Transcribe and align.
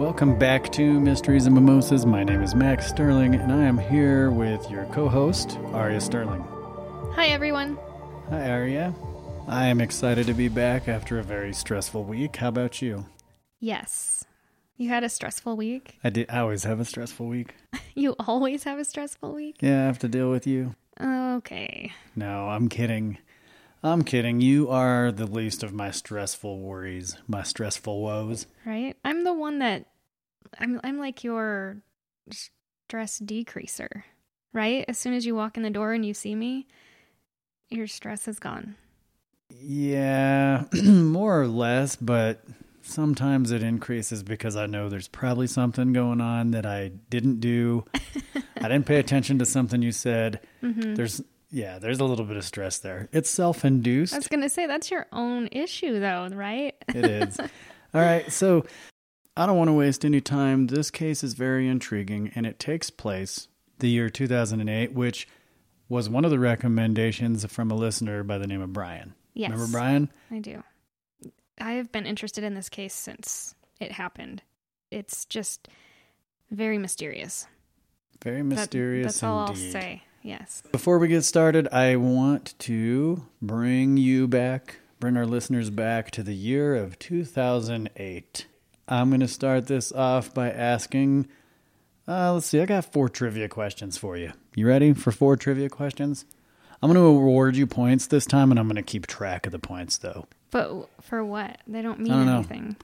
Welcome 0.00 0.38
back 0.38 0.72
to 0.72 0.98
Mysteries 0.98 1.44
and 1.44 1.54
Mimosas. 1.54 2.06
My 2.06 2.24
name 2.24 2.42
is 2.42 2.54
Max 2.54 2.86
Sterling, 2.86 3.34
and 3.34 3.52
I 3.52 3.64
am 3.64 3.76
here 3.76 4.30
with 4.30 4.70
your 4.70 4.86
co 4.86 5.10
host, 5.10 5.58
Arya 5.74 6.00
Sterling. 6.00 6.42
Hi, 7.16 7.26
everyone. 7.26 7.78
Hi, 8.30 8.48
Arya. 8.48 8.94
I 9.46 9.66
am 9.66 9.78
excited 9.78 10.26
to 10.28 10.32
be 10.32 10.48
back 10.48 10.88
after 10.88 11.18
a 11.18 11.22
very 11.22 11.52
stressful 11.52 12.04
week. 12.04 12.36
How 12.36 12.48
about 12.48 12.80
you? 12.80 13.04
Yes. 13.60 14.24
You 14.78 14.88
had 14.88 15.04
a 15.04 15.10
stressful 15.10 15.54
week. 15.58 15.98
I, 16.02 16.08
did, 16.08 16.30
I 16.30 16.38
always 16.38 16.64
have 16.64 16.80
a 16.80 16.86
stressful 16.86 17.26
week. 17.26 17.54
You 17.94 18.16
always 18.20 18.64
have 18.64 18.78
a 18.78 18.86
stressful 18.86 19.34
week. 19.34 19.56
Yeah, 19.60 19.82
I 19.82 19.86
have 19.86 19.98
to 19.98 20.08
deal 20.08 20.30
with 20.30 20.46
you. 20.46 20.76
Okay. 20.98 21.92
No, 22.16 22.48
I'm 22.48 22.70
kidding. 22.70 23.18
I'm 23.82 24.04
kidding. 24.04 24.42
You 24.42 24.68
are 24.68 25.10
the 25.10 25.26
least 25.26 25.62
of 25.62 25.72
my 25.72 25.90
stressful 25.90 26.58
worries, 26.60 27.16
my 27.26 27.42
stressful 27.42 28.02
woes. 28.02 28.46
Right? 28.66 28.94
I'm 29.04 29.24
the 29.24 29.32
one 29.32 29.58
that 29.60 29.86
I'm 30.58 30.80
I'm 30.82 30.98
like 30.98 31.24
your 31.24 31.78
stress 32.30 33.18
decreaser. 33.20 34.02
Right? 34.52 34.84
As 34.88 34.98
soon 34.98 35.14
as 35.14 35.24
you 35.24 35.34
walk 35.34 35.56
in 35.56 35.62
the 35.62 35.70
door 35.70 35.92
and 35.92 36.04
you 36.04 36.12
see 36.12 36.34
me, 36.34 36.66
your 37.68 37.86
stress 37.86 38.26
is 38.26 38.40
gone. 38.40 38.74
Yeah, 39.48 40.64
more 40.84 41.40
or 41.40 41.46
less, 41.46 41.96
but 41.96 42.42
sometimes 42.82 43.50
it 43.50 43.62
increases 43.62 44.22
because 44.22 44.56
I 44.56 44.66
know 44.66 44.88
there's 44.88 45.08
probably 45.08 45.46
something 45.46 45.92
going 45.92 46.20
on 46.20 46.52
that 46.52 46.66
I 46.66 46.88
didn't 46.88 47.40
do. 47.40 47.84
I 48.56 48.68
didn't 48.68 48.86
pay 48.86 48.98
attention 48.98 49.38
to 49.38 49.46
something 49.46 49.82
you 49.82 49.92
said. 49.92 50.40
Mm-hmm. 50.62 50.94
There's 50.94 51.22
yeah, 51.52 51.78
there's 51.78 51.98
a 51.98 52.04
little 52.04 52.24
bit 52.24 52.36
of 52.36 52.44
stress 52.44 52.78
there. 52.78 53.08
It's 53.12 53.28
self-induced. 53.28 54.14
I 54.14 54.18
was 54.18 54.28
going 54.28 54.42
to 54.42 54.48
say 54.48 54.66
that's 54.66 54.90
your 54.90 55.06
own 55.12 55.48
issue 55.50 55.98
though, 55.98 56.28
right? 56.28 56.74
it 56.88 57.04
is. 57.04 57.40
All 57.40 58.00
right, 58.00 58.30
so 58.30 58.66
I 59.40 59.46
don't 59.46 59.56
want 59.56 59.68
to 59.68 59.72
waste 59.72 60.04
any 60.04 60.20
time. 60.20 60.66
This 60.66 60.90
case 60.90 61.24
is 61.24 61.32
very 61.32 61.66
intriguing 61.66 62.30
and 62.34 62.44
it 62.44 62.58
takes 62.58 62.90
place 62.90 63.48
the 63.78 63.88
year 63.88 64.10
2008, 64.10 64.92
which 64.92 65.26
was 65.88 66.10
one 66.10 66.26
of 66.26 66.30
the 66.30 66.38
recommendations 66.38 67.46
from 67.46 67.70
a 67.70 67.74
listener 67.74 68.22
by 68.22 68.36
the 68.36 68.46
name 68.46 68.60
of 68.60 68.74
Brian. 68.74 69.14
Yes. 69.32 69.50
Remember 69.50 69.72
Brian? 69.72 70.10
I 70.30 70.40
do. 70.40 70.62
I 71.58 71.72
have 71.72 71.90
been 71.90 72.04
interested 72.04 72.44
in 72.44 72.52
this 72.52 72.68
case 72.68 72.92
since 72.92 73.54
it 73.80 73.92
happened. 73.92 74.42
It's 74.90 75.24
just 75.24 75.68
very 76.50 76.76
mysterious. 76.76 77.46
Very 78.22 78.42
That- 78.42 78.44
mysterious 78.44 79.06
that's 79.06 79.22
all 79.22 79.46
indeed. 79.48 79.64
I'll 79.64 79.72
say. 79.72 80.02
Yes. 80.22 80.62
Before 80.70 80.98
we 80.98 81.08
get 81.08 81.22
started, 81.24 81.66
I 81.72 81.96
want 81.96 82.58
to 82.58 83.26
bring 83.40 83.96
you 83.96 84.28
back, 84.28 84.80
bring 84.98 85.16
our 85.16 85.24
listeners 85.24 85.70
back 85.70 86.10
to 86.10 86.22
the 86.22 86.34
year 86.34 86.76
of 86.76 86.98
2008. 86.98 88.44
I'm 88.90 89.08
going 89.10 89.20
to 89.20 89.28
start 89.28 89.68
this 89.68 89.92
off 89.92 90.34
by 90.34 90.50
asking, 90.50 91.28
uh, 92.08 92.34
let's 92.34 92.46
see, 92.46 92.60
I 92.60 92.66
got 92.66 92.92
four 92.92 93.08
trivia 93.08 93.48
questions 93.48 93.96
for 93.96 94.16
you. 94.16 94.32
You 94.56 94.66
ready 94.66 94.92
for 94.94 95.12
four 95.12 95.36
trivia 95.36 95.68
questions? 95.68 96.24
I'm 96.82 96.92
going 96.92 97.00
to 97.00 97.06
award 97.06 97.56
you 97.56 97.68
points 97.68 98.08
this 98.08 98.26
time, 98.26 98.50
and 98.50 98.58
I'm 98.58 98.66
going 98.66 98.76
to 98.76 98.82
keep 98.82 99.06
track 99.06 99.46
of 99.46 99.52
the 99.52 99.60
points, 99.60 99.98
though. 99.98 100.26
But 100.50 100.88
for 101.02 101.24
what? 101.24 101.58
They 101.68 101.82
don't 101.82 102.00
mean 102.00 102.12
don't 102.12 102.28
anything. 102.28 102.76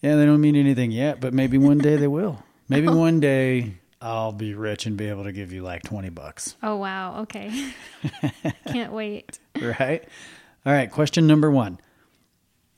Yeah, 0.00 0.16
they 0.16 0.24
don't 0.24 0.40
mean 0.40 0.56
anything 0.56 0.90
yet, 0.92 1.20
but 1.20 1.34
maybe 1.34 1.58
one 1.58 1.78
day 1.78 1.96
they 1.96 2.08
will. 2.08 2.42
Maybe 2.68 2.88
one 2.88 3.20
day 3.20 3.74
I'll 4.00 4.32
be 4.32 4.54
rich 4.54 4.86
and 4.86 4.96
be 4.96 5.10
able 5.10 5.24
to 5.24 5.32
give 5.32 5.52
you 5.52 5.62
like 5.62 5.82
20 5.82 6.08
bucks. 6.08 6.56
Oh 6.62 6.76
wow. 6.76 7.20
Okay. 7.22 7.72
Can't 8.66 8.90
wait. 8.90 9.38
right? 9.60 10.02
All 10.64 10.72
right, 10.72 10.90
question 10.90 11.26
number 11.26 11.50
one. 11.50 11.78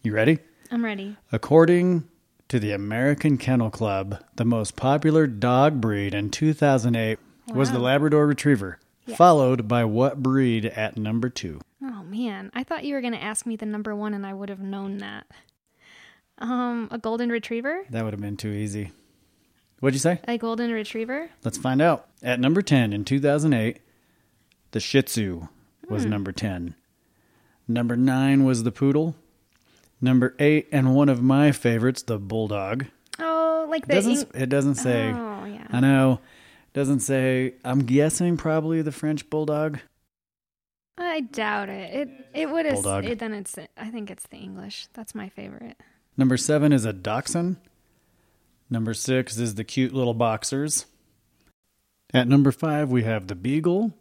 You 0.02 0.12
ready? 0.12 0.38
I'm 0.70 0.84
ready. 0.84 1.16
According 1.32 2.08
to 2.48 2.58
the 2.60 2.72
American 2.72 3.38
Kennel 3.38 3.70
Club, 3.70 4.22
the 4.36 4.44
most 4.44 4.76
popular 4.76 5.26
dog 5.26 5.80
breed 5.80 6.14
in 6.14 6.30
2008 6.30 7.18
was 7.48 7.72
the 7.72 7.78
Labrador 7.78 8.26
Retriever, 8.26 8.78
Yes. 9.06 9.16
followed 9.16 9.68
by 9.68 9.84
what 9.84 10.22
breed 10.22 10.64
at 10.66 10.96
number 10.96 11.28
two? 11.28 11.60
Oh 11.82 12.02
man, 12.04 12.50
I 12.54 12.64
thought 12.64 12.84
you 12.84 12.94
were 12.94 13.00
gonna 13.00 13.16
ask 13.18 13.46
me 13.46 13.56
the 13.56 13.66
number 13.66 13.94
one, 13.94 14.14
and 14.14 14.26
I 14.26 14.34
would 14.34 14.48
have 14.48 14.60
known 14.60 14.98
that. 14.98 15.26
Um, 16.38 16.88
a 16.90 16.98
golden 16.98 17.30
retriever. 17.30 17.84
That 17.90 18.04
would 18.04 18.12
have 18.12 18.20
been 18.20 18.36
too 18.36 18.50
easy. 18.50 18.92
What'd 19.80 19.94
you 19.94 20.00
say? 20.00 20.20
A 20.26 20.38
golden 20.38 20.70
retriever. 20.72 21.30
Let's 21.44 21.58
find 21.58 21.80
out. 21.80 22.08
At 22.22 22.40
number 22.40 22.62
10 22.62 22.92
in 22.92 23.04
2008, 23.04 23.78
the 24.72 24.80
Shih 24.80 25.02
Tzu 25.02 25.48
was 25.88 26.04
number 26.04 26.32
10. 26.32 26.74
Number 27.68 27.96
9 27.96 28.44
was 28.44 28.62
the 28.64 28.72
Poodle. 28.72 29.14
Number 30.00 30.34
8, 30.38 30.68
and 30.72 30.94
one 30.94 31.08
of 31.08 31.22
my 31.22 31.52
favorites, 31.52 32.02
the 32.02 32.18
Bulldog. 32.18 32.86
Oh, 33.18 33.66
like 33.70 33.84
It 33.84 33.88
the. 33.88 33.94
doesn't, 33.94 34.34
Eng- 34.34 34.42
it 34.42 34.48
doesn't 34.48 34.74
say. 34.76 35.10
Oh 35.10 35.44
yeah. 35.46 35.66
I 35.70 35.80
know. 35.80 36.20
It 36.66 36.72
doesn't 36.78 37.00
say. 37.00 37.54
I'm 37.64 37.80
guessing 37.86 38.36
probably 38.36 38.82
the 38.82 38.92
French 38.92 39.28
Bulldog. 39.30 39.78
I 40.98 41.20
doubt 41.20 41.68
it. 41.70 41.94
It 41.94 42.08
it 42.34 42.50
would 42.50 42.66
have. 42.66 42.74
Bulldog. 42.74 43.04
It, 43.06 43.18
then 43.18 43.32
it's. 43.32 43.56
I 43.76 43.90
think 43.90 44.10
it's 44.10 44.26
the 44.26 44.36
English. 44.36 44.86
That's 44.92 45.14
my 45.14 45.28
favorite. 45.30 45.76
Number 46.18 46.36
7 46.36 46.72
is 46.72 46.84
a 46.84 46.92
Dachshund. 46.94 47.56
Number 48.70 48.94
6 48.94 49.36
is 49.38 49.54
the 49.54 49.64
cute 49.64 49.92
little 49.94 50.14
boxers. 50.14 50.86
At 52.14 52.26
number 52.28 52.50
5, 52.52 52.90
we 52.90 53.02
have 53.02 53.26
the 53.26 53.34
Beagle. 53.34 53.92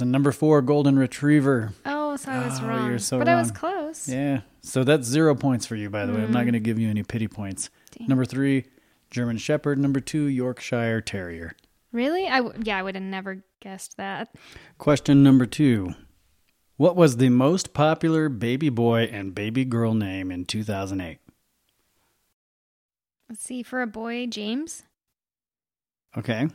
And 0.00 0.10
number 0.12 0.32
4, 0.32 0.62
Golden 0.62 0.98
Retriever. 0.98 1.72
Oh, 1.84 1.97
so 2.16 2.30
I 2.30 2.44
was 2.46 2.60
Oh, 2.60 2.66
wrong. 2.66 2.88
you're 2.90 2.98
so 2.98 3.18
but 3.18 3.28
I 3.28 3.34
was 3.36 3.50
close. 3.50 4.08
Yeah. 4.08 4.40
So 4.62 4.84
that's 4.84 5.06
zero 5.06 5.34
points 5.34 5.66
for 5.66 5.76
you, 5.76 5.90
by 5.90 6.06
the 6.06 6.12
way. 6.12 6.22
I'm 6.22 6.30
not 6.32 6.40
Mm. 6.42 6.46
going 6.46 6.52
to 6.54 6.60
give 6.60 6.78
you 6.78 6.88
any 6.88 7.02
pity 7.02 7.28
points. 7.28 7.70
Dang. 7.98 8.08
Number 8.08 8.24
three, 8.24 8.66
German 9.10 9.38
Shepherd. 9.38 9.78
Number 9.78 10.00
two, 10.00 10.24
Yorkshire 10.24 11.00
Terrier. 11.00 11.52
Really? 11.92 12.26
I 12.28 12.38
w- 12.38 12.62
yeah. 12.64 12.78
I 12.78 12.82
would 12.82 12.94
have 12.94 13.04
never 13.04 13.44
guessed 13.60 13.96
that. 13.96 14.34
Question 14.78 15.22
number 15.22 15.46
two 15.46 15.94
What 16.76 16.94
was 16.96 17.16
the 17.16 17.28
most 17.30 17.72
popular 17.74 18.28
baby 18.28 18.68
boy 18.68 19.04
and 19.10 19.34
baby 19.34 19.64
girl 19.64 19.94
name 19.94 20.30
in 20.30 20.44
2008? 20.44 21.18
Let's 23.28 23.42
see. 23.42 23.62
For 23.62 23.82
a 23.82 23.86
boy, 23.86 24.26
James, 24.26 24.84
Okay. 26.16 26.48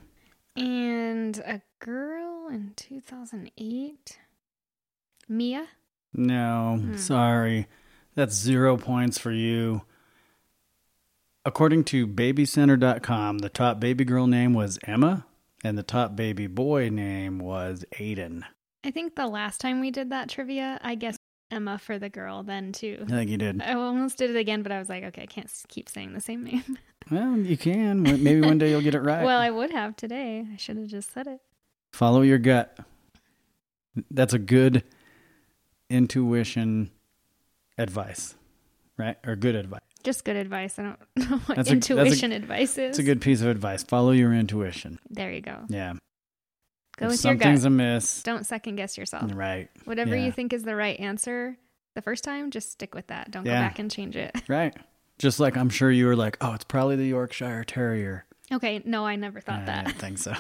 and 0.55 1.37
a 1.39 1.61
girl 1.79 2.47
in 2.47 2.73
2008, 2.75 4.19
Mia. 5.29 5.67
No, 6.13 6.77
Hmm. 6.79 6.95
sorry. 6.97 7.67
That's 8.15 8.35
zero 8.35 8.77
points 8.77 9.17
for 9.17 9.31
you. 9.31 9.81
According 11.45 11.83
to 11.85 12.07
babycenter.com, 12.07 13.39
the 13.39 13.49
top 13.49 13.79
baby 13.79 14.05
girl 14.05 14.27
name 14.27 14.53
was 14.53 14.79
Emma, 14.85 15.25
and 15.63 15.77
the 15.77 15.83
top 15.83 16.15
baby 16.15 16.47
boy 16.47 16.89
name 16.89 17.39
was 17.39 17.83
Aiden. 17.99 18.43
I 18.83 18.91
think 18.91 19.15
the 19.15 19.27
last 19.27 19.59
time 19.59 19.79
we 19.79 19.91
did 19.91 20.09
that 20.11 20.29
trivia, 20.29 20.79
I 20.81 20.95
guess 20.95 21.17
Emma 21.51 21.77
for 21.77 21.99
the 21.99 22.09
girl 22.09 22.43
then 22.43 22.71
too. 22.71 22.99
I 23.07 23.11
think 23.11 23.29
you 23.29 23.37
did. 23.37 23.61
I 23.61 23.73
almost 23.73 24.17
did 24.17 24.29
it 24.29 24.37
again, 24.37 24.63
but 24.63 24.71
I 24.71 24.79
was 24.79 24.89
like, 24.89 25.03
okay, 25.05 25.23
I 25.23 25.25
can't 25.25 25.51
keep 25.67 25.89
saying 25.89 26.13
the 26.13 26.21
same 26.21 26.43
name. 26.43 26.77
Well, 27.11 27.35
you 27.37 27.57
can. 27.57 28.01
Maybe 28.01 28.39
one 28.39 28.57
day 28.57 28.69
you'll 28.69 28.79
get 28.81 28.95
it 28.95 29.01
right. 29.03 29.25
well, 29.25 29.37
I 29.37 29.49
would 29.49 29.71
have 29.71 29.97
today. 29.97 30.47
I 30.53 30.55
should 30.55 30.77
have 30.77 30.87
just 30.87 31.11
said 31.11 31.27
it. 31.27 31.41
Follow 31.91 32.21
your 32.21 32.37
gut. 32.37 32.77
That's 34.09 34.33
a 34.33 34.39
good 34.39 34.85
intuition 35.93 36.91
advice, 37.77 38.35
right? 38.97 39.17
Or 39.25 39.35
good 39.35 39.55
advice. 39.55 39.81
Just 40.03 40.25
good 40.25 40.35
advice. 40.35 40.77
I 40.79 40.83
don't 40.83 40.99
know 41.29 41.37
what 41.37 41.55
That's 41.55 41.69
a- 41.69 41.75
that's 41.75 41.89
a- 41.89 41.93
intuition 41.93 42.31
advice 42.31 42.71
is. 42.77 42.89
It's 42.89 42.99
a 42.99 43.03
good 43.03 43.21
piece 43.21 43.41
of 43.41 43.47
advice. 43.47 43.83
Follow 43.83 44.11
your 44.11 44.33
intuition. 44.33 44.99
There 45.09 45.31
you 45.31 45.41
go. 45.41 45.59
Yeah. 45.69 45.93
Go 46.97 47.05
if 47.05 47.11
with 47.11 47.23
your 47.23 47.33
something's 47.33 47.61
gut. 47.61 47.67
amiss, 47.67 48.21
Don't 48.23 48.45
second 48.45 48.75
guess 48.75 48.97
yourself. 48.97 49.31
right, 49.33 49.69
Whatever 49.85 50.15
Yeah. 50.15 50.25
you 50.25 50.31
think 50.31 50.53
is 50.53 50.63
the 50.63 50.75
right 50.75 50.99
answer 50.99 51.57
the 51.95 52.01
first 52.01 52.23
time, 52.23 52.51
just 52.51 52.71
stick 52.71 52.93
with 52.93 53.07
that. 53.07 53.31
Don't 53.31 53.45
Yeah. 53.45 53.61
go 53.63 53.67
back 53.69 53.79
and 53.79 53.89
change 53.89 54.15
it. 54.15 54.35
right. 54.47 54.75
Just 55.19 55.39
like 55.39 55.55
I'm 55.57 55.69
sure 55.69 55.89
you 55.91 56.05
were 56.05 56.15
like, 56.15 56.37
oh, 56.41 56.53
it's 56.53 56.65
probably 56.65 56.95
the 56.97 57.07
Yorkshire 57.07 57.63
Terrier. 57.65 58.25
Okay, 58.51 58.81
no, 58.85 59.05
I 59.05 59.15
never 59.15 59.39
thought 59.41 59.61
I 59.61 59.65
that. 59.65 59.85
didn't 59.85 59.99
think 59.99 60.17
so. 60.17 60.33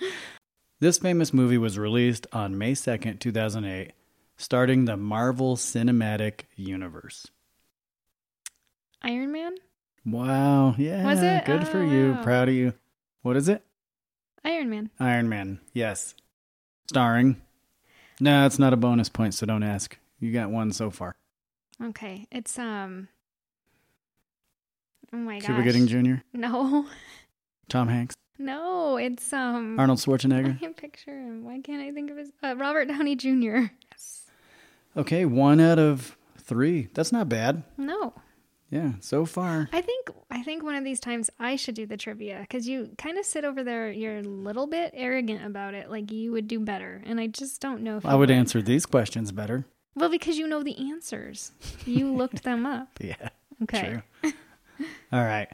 this 0.80 0.98
famous 0.98 1.32
movie 1.34 1.58
was 1.58 1.78
released 1.78 2.26
on 2.32 2.56
May 2.56 2.72
2nd, 2.72 3.18
2008, 3.20 3.92
starting 4.36 4.84
the 4.84 4.96
Marvel 4.96 5.56
Cinematic 5.56 6.42
Universe. 6.56 7.26
Iron 9.02 9.32
Man? 9.32 9.54
Wow. 10.04 10.74
Yeah. 10.78 11.04
Was 11.04 11.22
it? 11.22 11.44
Good 11.44 11.66
for 11.68 11.78
Oh, 11.78 11.90
you. 11.90 12.12
wow. 12.12 12.22
Proud 12.22 12.48
of 12.48 12.54
you. 12.54 12.72
What 13.22 13.36
is 13.36 13.48
it? 13.48 13.62
Iron 14.44 14.70
Man. 14.70 14.90
Iron 15.00 15.28
Man. 15.28 15.60
Yes. 15.72 16.14
Starring. 16.88 17.40
No, 18.20 18.46
it's 18.46 18.58
not 18.58 18.72
a 18.72 18.76
bonus 18.76 19.08
point, 19.08 19.34
so 19.34 19.44
don't 19.46 19.62
ask. 19.62 19.98
You 20.20 20.32
got 20.32 20.50
one 20.50 20.72
so 20.72 20.90
far. 20.90 21.16
Okay, 21.82 22.26
it's 22.30 22.58
um. 22.58 23.08
Oh 25.12 25.18
my 25.18 25.38
gosh. 25.38 25.46
Cuba 25.46 25.62
Gooding 25.62 25.86
Jr., 25.86 26.14
No, 26.32 26.86
Tom 27.68 27.88
Hanks, 27.88 28.16
no, 28.38 28.96
it's 28.96 29.32
um. 29.32 29.78
Arnold 29.78 29.98
Schwarzenegger. 29.98 30.56
I 30.56 30.58
can't 30.58 30.76
picture 30.76 31.10
him. 31.18 31.44
Why 31.44 31.60
can't 31.60 31.82
I 31.82 31.92
think 31.92 32.10
of 32.10 32.16
his 32.16 32.32
uh, 32.42 32.54
Robert 32.56 32.86
Downey 32.88 33.14
Jr. 33.16 33.64
Okay, 34.96 35.24
one 35.24 35.60
out 35.60 35.78
of 35.78 36.16
three. 36.38 36.88
That's 36.94 37.12
not 37.12 37.28
bad. 37.28 37.62
No. 37.76 38.14
Yeah, 38.70 38.92
so 39.00 39.24
far. 39.26 39.68
I 39.72 39.80
think 39.80 40.10
I 40.30 40.42
think 40.42 40.62
one 40.64 40.74
of 40.74 40.82
these 40.82 40.98
times 40.98 41.30
I 41.38 41.54
should 41.56 41.76
do 41.76 41.86
the 41.86 41.96
trivia 41.96 42.38
because 42.40 42.66
you 42.66 42.90
kind 42.98 43.16
of 43.16 43.24
sit 43.24 43.44
over 43.44 43.62
there. 43.62 43.90
You're 43.90 44.18
a 44.18 44.22
little 44.22 44.66
bit 44.66 44.90
arrogant 44.94 45.44
about 45.44 45.74
it, 45.74 45.88
like 45.88 46.10
you 46.10 46.32
would 46.32 46.48
do 46.48 46.58
better, 46.58 47.02
and 47.06 47.20
I 47.20 47.28
just 47.28 47.60
don't 47.60 47.82
know 47.82 47.98
if 47.98 48.06
I 48.06 48.12
you 48.12 48.18
would 48.18 48.30
answer 48.30 48.60
these 48.60 48.84
questions 48.84 49.30
better. 49.30 49.66
Well, 49.94 50.10
because 50.10 50.36
you 50.36 50.46
know 50.48 50.62
the 50.62 50.76
answers. 50.90 51.52
You 51.84 52.12
looked 52.16 52.42
them 52.42 52.66
up. 52.66 52.88
Yeah. 53.00 53.28
Okay. 53.62 54.02
True. 54.22 54.32
All 55.12 55.24
right. 55.24 55.48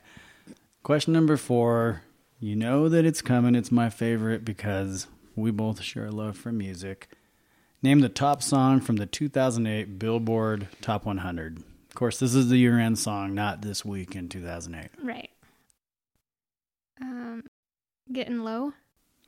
Question 0.82 1.12
number 1.12 1.36
four. 1.36 2.02
You 2.40 2.56
know 2.56 2.88
that 2.88 3.04
it's 3.04 3.22
coming. 3.22 3.54
It's 3.54 3.70
my 3.70 3.88
favorite 3.88 4.44
because 4.44 5.06
we 5.36 5.50
both 5.52 5.82
share 5.82 6.06
a 6.06 6.10
love 6.10 6.36
for 6.36 6.50
music. 6.50 7.08
Name 7.84 7.98
the 7.98 8.08
top 8.08 8.44
song 8.44 8.80
from 8.80 8.94
the 8.96 9.06
2008 9.06 9.98
Billboard 9.98 10.68
Top 10.80 11.04
100. 11.04 11.58
Of 11.58 11.94
course, 11.96 12.20
this 12.20 12.32
is 12.32 12.48
the 12.48 12.56
year 12.56 12.78
end 12.78 12.96
song, 12.96 13.34
not 13.34 13.62
this 13.62 13.84
week 13.84 14.14
in 14.14 14.28
2008. 14.28 14.88
Right. 15.02 15.30
Um, 17.00 17.42
getting 18.12 18.44
low. 18.44 18.72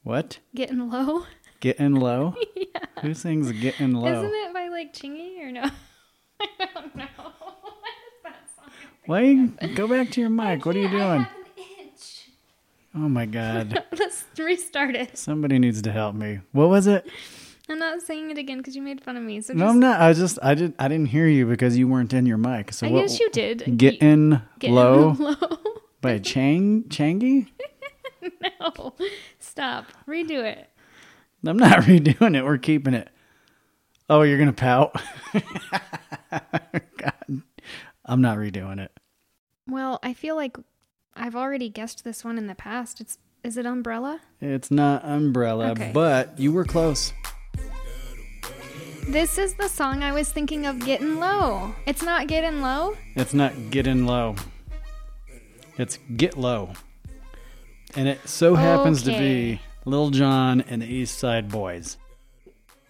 What? 0.05 0.39
Getting 0.55 0.89
low. 0.89 1.25
Getting 1.61 1.95
low? 1.97 2.37
yeah. 2.55 2.85
Who 3.01 3.15
sings 3.15 3.51
Getting 3.51 3.95
Low? 3.95 4.07
Isn't 4.07 4.35
it 4.35 4.53
by 4.53 4.69
like 4.69 4.93
Chingy 4.93 5.41
or 5.41 5.51
no? 5.51 5.63
I 6.41 6.69
don't 6.75 6.95
know. 6.95 7.07
what 7.17 7.75
is 8.07 8.23
that 8.23 8.51
song? 8.55 8.71
Why 9.07 9.21
you 9.23 9.49
go 9.75 9.89
back 9.89 10.11
to 10.11 10.21
your 10.21 10.29
mic? 10.29 10.67
What 10.67 10.77
are 10.77 10.81
you 10.81 10.91
doing? 10.91 11.23
have 11.23 11.37
an 11.57 11.65
itch. 11.87 12.29
Oh 12.95 13.09
my 13.09 13.25
god. 13.25 13.83
Let's 13.99 14.27
restart 14.39 14.95
it. 14.95 15.17
Somebody 15.17 15.59
needs 15.59 15.81
to 15.83 15.91
help 15.91 16.15
me. 16.15 16.41
What 16.53 16.69
was 16.69 16.87
it? 16.87 17.09
I'm 17.69 17.79
not 17.79 18.03
saying 18.03 18.31
it 18.31 18.37
again 18.39 18.59
because 18.59 18.77
you 18.77 18.83
made 18.83 19.01
fun 19.03 19.17
of 19.17 19.23
me. 19.23 19.41
So 19.41 19.55
No, 19.55 19.69
I'm 19.69 19.81
not. 19.81 20.01
I 20.01 20.13
just 20.13 20.39
I 20.43 20.55
didn't 20.55 20.75
I 20.79 20.89
didn't 20.89 21.07
hear 21.07 21.27
you 21.27 21.47
because 21.47 21.79
you 21.79 21.89
weren't 21.89 22.13
in 22.13 22.27
your 22.27 22.37
mic. 22.37 22.73
So 22.73 22.87
I 22.87 22.91
what 22.91 23.01
guess 23.03 23.19
you 23.21 23.31
did. 23.31 23.79
Getting 23.79 24.41
Getting 24.59 24.75
Low 24.75 25.17
low. 25.19 25.37
by 26.03 26.19
Chang 26.19 26.85
Changi? 26.89 27.49
no. 28.23 28.95
Stop. 29.39 29.87
Redo 30.07 30.45
it. 30.45 30.69
I'm 31.47 31.57
not 31.57 31.79
redoing 31.85 32.37
it. 32.37 32.45
We're 32.45 32.59
keeping 32.59 32.93
it. 32.95 33.09
Oh, 34.11 34.21
you're 34.23 34.39
gonna 34.39 34.53
pout. 34.53 34.95
God. 36.31 37.43
I'm 38.05 38.21
not 38.21 38.37
redoing 38.37 38.79
it. 38.81 38.93
Well, 39.67 39.99
I 40.03 40.13
feel 40.13 40.37
like 40.37 40.57
I've 41.15 41.35
already 41.37 41.71
guessed 41.71 42.05
this 42.05 42.23
one 42.25 42.37
in 42.37 42.47
the 42.47 42.55
past. 42.55 43.01
It's 43.01 43.17
is 43.43 43.57
it 43.57 43.65
Umbrella? 43.67 44.21
It's 44.41 44.71
not 44.71 45.05
umbrella, 45.05 45.71
Okay. 45.73 45.91
but 45.95 46.39
you 46.39 46.53
were 46.53 46.65
close. 46.65 47.13
This 49.09 49.39
is 49.39 49.55
the 49.55 49.69
song 49.69 50.03
I 50.03 50.13
was 50.13 50.31
thinking 50.31 50.67
of 50.67 50.81
getting 50.81 51.19
low. 51.21 51.75
It's 51.87 52.03
not 52.03 52.27
getting 52.27 52.63
low. 52.63 52.97
It's 53.15 53.35
not 53.35 53.53
getting 53.71 54.07
low. 54.07 54.37
It's 55.77 55.99
get 56.17 56.39
low. 56.39 56.73
And 57.97 58.09
it 58.09 58.27
so 58.29 58.55
happens 58.55 59.03
to 59.03 59.11
be 59.11 59.15
Okay. 59.55 59.61
Lil 59.85 60.11
Jon 60.11 60.63
and 60.63 60.81
the 60.83 60.87
East 60.87 61.19
Side 61.19 61.49
Boyz. 61.49 61.97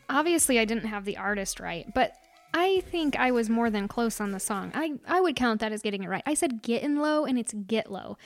Obviously, 0.09 0.59
I 0.59 0.65
didn't 0.65 0.87
have 0.87 1.05
the 1.05 1.17
artist 1.17 1.59
right, 1.59 1.87
but 1.95 2.13
I 2.53 2.83
think 2.91 3.17
I 3.19 3.33
was 3.33 3.51
more 3.51 3.69
than 3.69 3.89
close 3.89 4.21
on 4.21 4.31
the 4.31 4.41
song. 4.41 4.71
I 4.75 4.93
I 5.09 5.21
would 5.21 5.35
count 5.35 5.61
that 5.61 5.73
as 5.73 5.83
getting 5.83 6.05
it 6.05 6.09
right. 6.09 6.23
I 6.25 6.35
said 6.35 6.63
getting 6.63 6.97
low, 6.97 7.25
and 7.25 7.39
it's 7.39 7.53
get 7.67 7.91
low. 7.91 8.17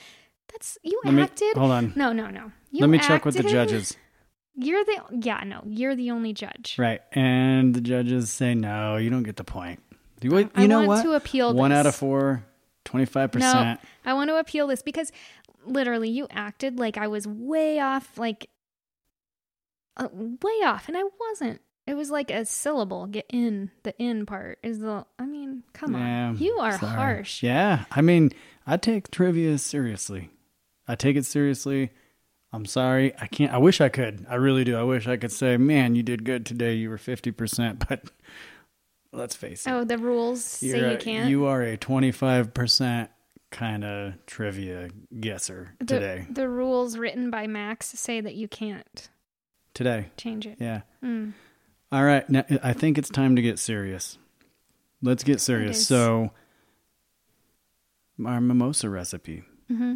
That's 0.51 0.77
you 0.83 1.01
Let 1.03 1.13
me 1.15 1.23
acted. 1.23 1.57
hold 1.57 1.71
on. 1.71 1.93
No, 1.95 2.13
no, 2.13 2.29
no. 2.29 2.51
You 2.71 2.81
Let 2.81 2.89
me 2.89 2.99
check 2.99 3.25
with 3.25 3.35
the 3.35 3.43
judges. 3.43 3.97
You're 4.61 4.83
the 4.83 5.01
yeah 5.21 5.43
no. 5.45 5.61
You're 5.65 5.95
the 5.95 6.11
only 6.11 6.33
judge. 6.33 6.75
Right. 6.77 7.01
And 7.13 7.73
the 7.73 7.81
judges 7.81 8.29
say 8.29 8.55
no, 8.55 8.97
you 8.97 9.09
don't 9.09 9.23
get 9.23 9.37
the 9.37 9.43
point. 9.43 9.81
You, 10.21 10.37
you 10.37 10.49
I 10.53 10.67
know 10.67 10.79
want 10.79 10.87
what? 10.87 11.03
to 11.03 11.13
appeal 11.13 11.53
One 11.53 11.71
out 11.71 11.85
of 11.85 11.95
four, 11.95 12.43
25%. 12.85 13.35
No, 13.39 13.77
I 14.03 14.13
want 14.13 14.29
to 14.29 14.35
appeal 14.37 14.67
this 14.67 14.81
because 14.81 15.13
literally 15.65 16.09
you 16.09 16.27
acted 16.29 16.77
like 16.77 16.97
I 16.97 17.07
was 17.07 17.25
way 17.25 17.79
off, 17.79 18.17
like 18.17 18.49
uh, 19.95 20.09
way 20.13 20.51
off, 20.65 20.87
and 20.89 20.97
I 20.97 21.03
wasn't. 21.19 21.61
It 21.87 21.93
was 21.95 22.11
like 22.11 22.29
a 22.31 22.45
syllable. 22.45 23.07
Get 23.07 23.25
in 23.29 23.71
the 23.83 23.97
in 23.97 24.25
part 24.25 24.59
is 24.61 24.79
the. 24.79 25.05
I 25.17 25.25
mean, 25.25 25.63
come 25.73 25.93
Yeah, 25.93 26.27
on, 26.29 26.37
you 26.37 26.57
are 26.59 26.77
sorry. 26.77 26.95
harsh. 26.95 27.41
Yeah. 27.43 27.85
I 27.91 28.01
mean, 28.01 28.31
I 28.67 28.75
take 28.77 29.09
trivia 29.11 29.57
seriously. 29.57 30.29
I 30.87 30.95
take 30.95 31.15
it 31.15 31.25
seriously. 31.25 31.91
I'm 32.51 32.65
sorry. 32.65 33.13
I 33.19 33.27
can't. 33.27 33.53
I 33.53 33.57
wish 33.59 33.79
I 33.79 33.89
could. 33.89 34.25
I 34.29 34.35
really 34.35 34.63
do. 34.63 34.75
I 34.77 34.83
wish 34.83 35.07
I 35.07 35.17
could 35.17 35.31
say, 35.31 35.57
man, 35.57 35.95
you 35.95 36.01
did 36.03 36.23
good 36.25 36.45
today. 36.45 36.73
You 36.75 36.89
were 36.89 36.97
50%. 36.97 37.85
But 39.11 39.17
let's 39.19 39.35
face 39.35 39.65
it. 39.65 39.71
Oh, 39.71 39.83
the 39.83 39.97
rules 39.97 40.43
say 40.43 40.67
you're 40.67 40.77
you 40.89 40.95
a- 40.95 40.97
can't. 40.97 41.29
You 41.29 41.45
are 41.45 41.61
a 41.63 41.77
25% 41.77 43.09
kind 43.51 43.83
of 43.83 44.13
trivia 44.27 44.89
guesser 45.19 45.73
the, 45.79 45.85
today. 45.85 46.27
the 46.29 46.47
rules 46.47 46.95
written 46.97 47.31
by 47.31 47.47
Max 47.47 47.87
say 47.87 48.21
that 48.21 48.35
you 48.35 48.47
can't 48.47 49.09
Today. 49.73 50.07
change 50.17 50.45
it. 50.45 50.57
Yeah. 50.59 50.81
Mm. 51.03 51.33
All 51.91 52.03
right, 52.03 52.29
now 52.29 52.45
I 52.61 52.73
think 52.73 52.99
it's 52.99 53.09
time 53.09 53.35
to 53.35 53.41
get 53.41 53.57
serious. 53.57 54.19
Let's 55.01 55.23
get 55.23 55.41
serious. 55.41 55.87
So, 55.87 56.29
our 58.23 58.39
mimosa 58.41 58.89
recipe. 58.89 59.43
hmm 59.67 59.95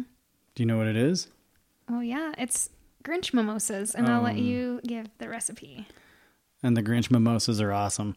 Do 0.56 0.62
you 0.62 0.66
know 0.66 0.78
what 0.78 0.88
it 0.88 0.96
is? 0.96 1.28
Oh 1.90 2.00
yeah, 2.00 2.32
it's 2.38 2.70
Grinch 3.04 3.34
mimosas, 3.34 3.94
and 3.94 4.08
I'll 4.08 4.22
let 4.22 4.32
Um, 4.36 4.38
you 4.42 4.80
give 4.86 5.06
the 5.18 5.28
recipe. 5.28 5.86
And 6.62 6.76
the 6.76 6.82
Grinch 6.82 7.10
mimosas 7.10 7.60
are 7.60 7.72
awesome. 7.72 8.16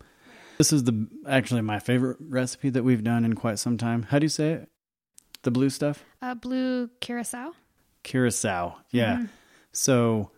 This 0.57 0.71
is 0.73 0.85
the 0.85 1.07
actually 1.27 1.61
my 1.61 1.79
favorite 1.79 2.17
recipe 2.21 2.69
that 2.69 2.83
we've 2.83 3.03
done 3.03 3.25
in 3.25 3.33
quite 3.35 3.59
some 3.59 3.77
time. 3.77 4.03
How 4.03 4.19
do 4.19 4.25
you 4.25 4.29
say 4.29 4.51
it? 4.53 4.69
The 5.43 5.51
blue 5.51 5.69
stuff? 5.69 6.03
Uh, 6.21 6.33
blue 6.35 6.89
curacao. 7.01 7.53
Curacao. 8.03 8.77
Yeah. 8.91 9.17
Mhm. 9.17 9.29
So, 9.73 10.31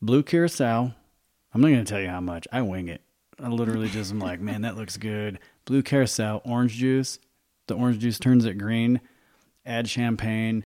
blue 0.00 0.22
curacao. 0.22 0.94
I'm 1.52 1.60
not 1.60 1.68
going 1.68 1.84
to 1.84 1.90
tell 1.90 2.00
you 2.00 2.08
how 2.08 2.20
much. 2.20 2.46
I 2.52 2.62
wing 2.62 2.88
it. 2.88 3.02
I 3.42 3.48
literally 3.48 3.88
just 3.88 4.10
am 4.12 4.20
like, 4.20 4.40
man, 4.40 4.62
that 4.62 4.76
looks 4.76 4.96
good. 4.96 5.38
Blue 5.64 5.82
curacao, 5.82 6.40
orange 6.44 6.74
juice. 6.74 7.18
The 7.66 7.74
orange 7.74 7.98
juice 7.98 8.18
turns 8.18 8.44
it 8.44 8.54
green. 8.58 9.00
Add 9.66 9.88
champagne. 9.88 10.64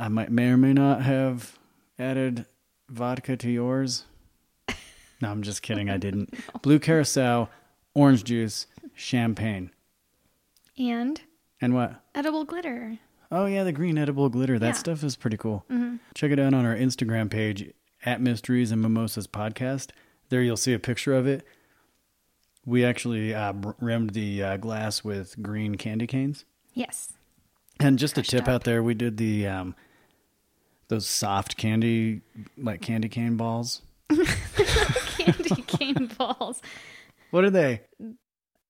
I 0.00 0.08
might 0.08 0.30
may 0.32 0.48
or 0.48 0.56
may 0.56 0.72
not 0.72 1.02
have 1.02 1.58
added 1.98 2.46
vodka 2.88 3.36
to 3.36 3.50
yours. 3.50 4.06
No, 5.22 5.30
I'm 5.30 5.42
just 5.42 5.60
kidding. 5.62 5.90
I 5.90 5.98
didn't. 5.98 6.32
Blue 6.62 6.78
carousel, 6.78 7.50
orange 7.94 8.24
juice, 8.24 8.66
champagne, 8.94 9.70
And 10.78 11.20
and 11.60 11.74
what? 11.74 12.02
edible 12.14 12.44
glitter. 12.44 12.98
Oh 13.30 13.44
yeah, 13.46 13.62
the 13.62 13.72
green 13.72 13.98
edible 13.98 14.28
glitter. 14.30 14.58
That 14.58 14.66
Yeah. 14.68 14.72
stuff 14.72 15.04
is 15.04 15.16
pretty 15.16 15.36
cool. 15.36 15.64
hmm 15.68 15.96
Check 16.14 16.30
it 16.32 16.38
out 16.38 16.54
on 16.54 16.64
our 16.64 16.74
Instagram 16.74 17.30
page 17.30 17.70
at 18.04 18.20
Mysteries 18.22 18.72
and 18.72 18.80
Mimosas 18.80 19.26
Podcast. 19.26 19.90
There 20.30 20.40
you'll 20.42 20.56
see 20.56 20.72
a 20.72 20.78
picture 20.78 21.12
of 21.14 21.26
it. 21.26 21.46
We 22.64 22.84
actually 22.84 23.34
uh, 23.34 23.52
rimmed 23.78 24.10
the 24.10 24.42
uh, 24.42 24.56
glass 24.56 25.04
with 25.04 25.40
green 25.42 25.74
candy 25.76 26.06
canes. 26.06 26.44
Yes. 26.72 27.12
And 27.78 27.98
just 27.98 28.16
a 28.18 28.22
tip 28.22 28.42
up. 28.42 28.48
out 28.48 28.64
there, 28.64 28.82
we 28.82 28.94
did 28.94 29.16
the 29.18 29.46
um, 29.46 29.74
those 30.90 31.06
soft 31.06 31.56
candy 31.56 32.20
like 32.58 32.82
candy 32.82 33.08
cane 33.08 33.36
balls. 33.38 33.80
Candy 34.10 35.62
cane 35.62 36.10
balls. 36.18 36.60
What 37.30 37.44
are 37.44 37.50
they? 37.50 37.82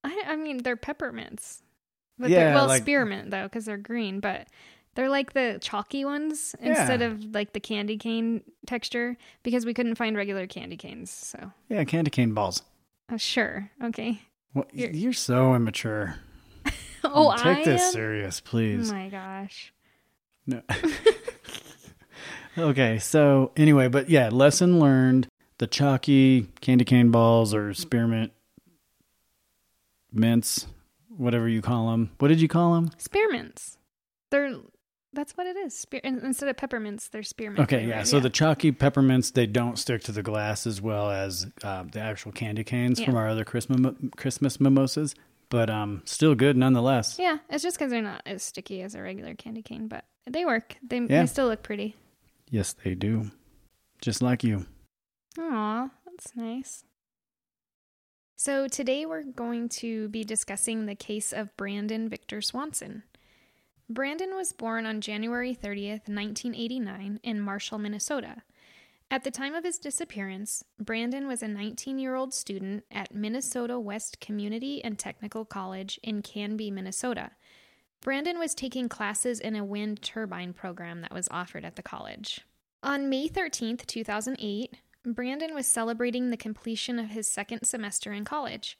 I, 0.04 0.22
I 0.28 0.36
mean, 0.36 0.58
they're 0.58 0.76
peppermints. 0.76 1.62
But 2.18 2.30
Yeah, 2.30 2.44
they're, 2.46 2.54
well, 2.54 2.66
like- 2.66 2.82
spearmint 2.82 3.30
though, 3.30 3.44
because 3.44 3.64
they're 3.64 3.76
green. 3.78 4.20
But 4.20 4.48
they're 4.94 5.08
like 5.08 5.32
the 5.32 5.58
chalky 5.62 6.04
ones 6.04 6.54
instead 6.60 7.00
of 7.02 7.34
like 7.34 7.52
the 7.52 7.60
candy 7.60 7.96
cane 7.96 8.42
texture 8.66 9.16
because 9.42 9.64
we 9.64 9.72
couldn't 9.74 9.94
find 9.94 10.16
regular 10.16 10.46
candy 10.46 10.76
canes. 10.76 11.10
So 11.10 11.52
Yeah, 11.68 11.84
candy 11.84 12.10
cane 12.10 12.34
balls. 12.34 12.62
uh, 13.10 13.16
sure, 13.16 13.70
okay. 13.84 14.20
Well, 14.52 14.66
You're- 14.72 14.96
you're, 14.96 15.12
so 15.12 15.54
immature. 15.54 16.16
Oh, 17.02 17.34
Take 17.36 17.46
I 17.46 17.64
this 17.64 17.82
am? 17.86 17.92
serious, 17.92 18.40
please. 18.40 18.90
Oh 18.90 18.94
my 18.94 19.08
gosh. 19.08 19.72
No. 20.46 20.60
okay, 22.58 22.98
so 22.98 23.52
anyway, 23.56 23.88
but 23.88 24.08
yeah, 24.10 24.28
lesson 24.30 24.78
learned. 24.80 25.28
The 25.58 25.66
chalky 25.66 26.48
candy 26.62 26.84
cane 26.86 27.10
balls 27.10 27.52
or 27.54 27.74
spearmint 27.74 28.32
mints, 30.12 30.66
whatever 31.08 31.48
you 31.48 31.62
call 31.62 31.90
them. 31.90 32.10
What 32.18 32.28
did 32.28 32.40
you 32.40 32.48
call 32.48 32.74
them? 32.74 32.90
Spearmints. 32.98 33.76
They're 34.30 34.54
that's 35.12 35.36
what 35.36 35.46
it 35.46 35.56
is. 35.56 35.76
Spear 35.76 36.00
instead 36.04 36.48
of 36.48 36.56
peppermints, 36.56 37.10
they're 37.10 37.22
spearmint. 37.24 37.60
Okay, 37.64 37.86
yeah. 37.86 38.04
So 38.04 38.20
the 38.20 38.30
chalky 38.30 38.70
peppermints 38.72 39.32
they 39.32 39.46
don't 39.46 39.78
stick 39.78 40.02
to 40.04 40.12
the 40.12 40.22
glass 40.22 40.66
as 40.66 40.80
well 40.80 41.10
as 41.10 41.46
uh, 41.64 41.84
the 41.90 42.00
actual 42.00 42.32
candy 42.32 42.64
canes 42.64 43.00
from 43.00 43.16
our 43.16 43.28
other 43.28 43.44
Christmas 43.44 43.94
Christmas 44.16 44.60
mimosas, 44.60 45.14
but 45.48 45.68
um, 45.68 46.02
still 46.04 46.34
good 46.34 46.56
nonetheless. 46.56 47.16
Yeah, 47.18 47.38
it's 47.48 47.62
just 47.62 47.76
because 47.76 47.90
they're 47.90 48.02
not 48.02 48.22
as 48.24 48.42
sticky 48.42 48.82
as 48.82 48.94
a 48.94 49.02
regular 49.02 49.34
candy 49.34 49.62
cane, 49.62 49.88
but 49.88 50.04
they 50.26 50.44
work. 50.44 50.76
They, 50.82 50.98
Yeah. 51.00 51.20
they 51.22 51.26
still 51.26 51.48
look 51.48 51.62
pretty. 51.64 51.96
Yes, 52.50 52.72
they 52.72 52.94
do. 52.94 53.30
Just 54.02 54.20
like 54.20 54.42
you. 54.42 54.66
Aw, 55.38 55.88
that's 56.04 56.34
nice. 56.34 56.84
So 58.36 58.66
today 58.66 59.06
we're 59.06 59.22
going 59.22 59.68
to 59.80 60.08
be 60.08 60.24
discussing 60.24 60.86
the 60.86 60.94
case 60.94 61.32
of 61.32 61.56
Brandon 61.56 62.08
Victor 62.08 62.40
Swanson. 62.40 63.04
Brandon 63.88 64.34
was 64.34 64.52
born 64.52 64.86
on 64.86 65.00
January 65.00 65.54
30th, 65.54 66.08
1989, 66.08 67.20
in 67.22 67.40
Marshall, 67.40 67.78
Minnesota. 67.78 68.42
At 69.10 69.24
the 69.24 69.30
time 69.30 69.54
of 69.54 69.64
his 69.64 69.78
disappearance, 69.78 70.64
Brandon 70.78 71.26
was 71.26 71.42
a 71.42 71.48
19 71.48 71.98
year 71.98 72.14
old 72.14 72.32
student 72.32 72.84
at 72.90 73.14
Minnesota 73.14 73.78
West 73.78 74.20
Community 74.20 74.82
and 74.82 74.98
Technical 74.98 75.44
College 75.44 75.98
in 76.02 76.22
Canby, 76.22 76.70
Minnesota. 76.70 77.32
Brandon 78.02 78.38
was 78.38 78.54
taking 78.54 78.88
classes 78.88 79.40
in 79.40 79.54
a 79.56 79.64
wind 79.64 80.00
turbine 80.00 80.54
program 80.54 81.02
that 81.02 81.12
was 81.12 81.28
offered 81.30 81.66
at 81.66 81.76
the 81.76 81.82
college. 81.82 82.40
On 82.82 83.10
May 83.10 83.28
13th, 83.28 83.84
2008, 83.84 84.74
Brandon 85.04 85.54
was 85.54 85.66
celebrating 85.66 86.30
the 86.30 86.36
completion 86.36 86.98
of 86.98 87.10
his 87.10 87.28
second 87.28 87.64
semester 87.64 88.12
in 88.12 88.24
college. 88.24 88.78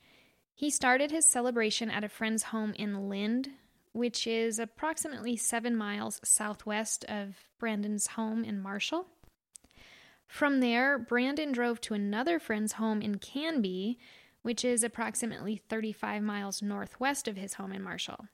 He 0.55 0.71
started 0.71 1.11
his 1.11 1.27
celebration 1.27 1.91
at 1.91 2.05
a 2.05 2.09
friend's 2.09 2.45
home 2.45 2.73
in 2.79 3.11
Lynd, 3.11 3.51
which 3.93 4.27
is 4.27 4.59
approximately 4.59 5.37
seven 5.37 5.77
miles 5.77 6.21
southwest 6.25 7.05
of 7.05 7.37
Brandon's 7.59 8.09
home 8.09 8.43
in 8.43 8.61
Marshall. 8.61 9.07
From 10.27 10.61
there, 10.61 10.99
Brandon 10.99 11.53
drove 11.53 11.81
to 11.83 11.95
another 11.95 12.39
friend's 12.39 12.75
home 12.75 13.03
in 13.03 13.19
Canby, 13.19 13.99
which 14.43 14.65
is 14.65 14.83
approximately 14.83 15.61
35 15.69 16.23
miles 16.23 16.63
northwest 16.63 17.29
of 17.29 17.37
his 17.37 17.55
home 17.55 17.73
in 17.73 17.83
Marshall. 17.83 18.27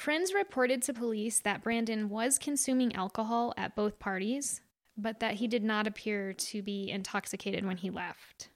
Friends 0.00 0.32
reported 0.32 0.80
to 0.84 0.94
police 0.94 1.40
that 1.40 1.62
Brandon 1.62 2.08
was 2.08 2.38
consuming 2.38 2.96
alcohol 2.96 3.52
at 3.58 3.76
both 3.76 3.98
parties, 3.98 4.62
but 4.96 5.20
that 5.20 5.34
he 5.34 5.46
did 5.46 5.62
not 5.62 5.86
appear 5.86 6.32
to 6.32 6.62
be 6.62 6.90
intoxicated 6.90 7.66
when 7.66 7.76
he 7.76 7.90
left. 7.90 8.48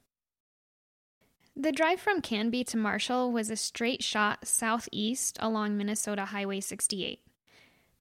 The 1.55 1.71
drive 1.71 1.99
from 1.99 2.21
Canby 2.21 2.63
to 2.63 2.77
Marshall 2.77 3.31
was 3.31 3.51
a 3.51 3.55
straight 3.55 4.01
shot 4.01 4.47
southeast 4.47 5.37
along 5.39 5.77
Minnesota 5.77 6.25
Highway 6.25 6.61
68. 6.61 7.19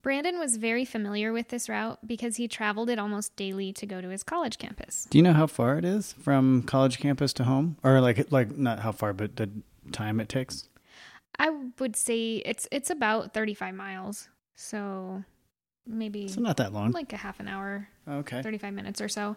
Brandon 0.00 0.38
was 0.38 0.56
very 0.56 0.86
familiar 0.86 1.30
with 1.30 1.48
this 1.48 1.68
route 1.68 1.98
because 2.06 2.36
he 2.36 2.48
traveled 2.48 2.88
it 2.88 2.98
almost 2.98 3.36
daily 3.36 3.74
to 3.74 3.84
go 3.84 4.00
to 4.00 4.08
his 4.08 4.22
college 4.22 4.56
campus. 4.56 5.06
Do 5.10 5.18
you 5.18 5.22
know 5.22 5.34
how 5.34 5.48
far 5.48 5.76
it 5.76 5.84
is 5.84 6.14
from 6.14 6.62
college 6.62 6.98
campus 6.98 7.34
to 7.34 7.44
home, 7.44 7.76
or 7.82 8.00
like 8.00 8.32
like 8.32 8.56
not 8.56 8.78
how 8.78 8.92
far, 8.92 9.12
but 9.12 9.36
the 9.36 9.50
time 9.92 10.18
it 10.18 10.30
takes? 10.30 10.70
I 11.38 11.50
would 11.78 11.96
say 11.96 12.36
it's 12.36 12.68
it's 12.70 12.90
about 12.90 13.34
35 13.34 13.74
miles. 13.74 14.28
So 14.54 15.24
maybe 15.86 16.28
So 16.28 16.40
not 16.40 16.56
that 16.58 16.72
long. 16.72 16.92
like 16.92 17.12
a 17.12 17.16
half 17.16 17.40
an 17.40 17.48
hour, 17.48 17.88
Okay. 18.08 18.40
35 18.42 18.72
minutes 18.74 19.00
or 19.00 19.08
so. 19.08 19.36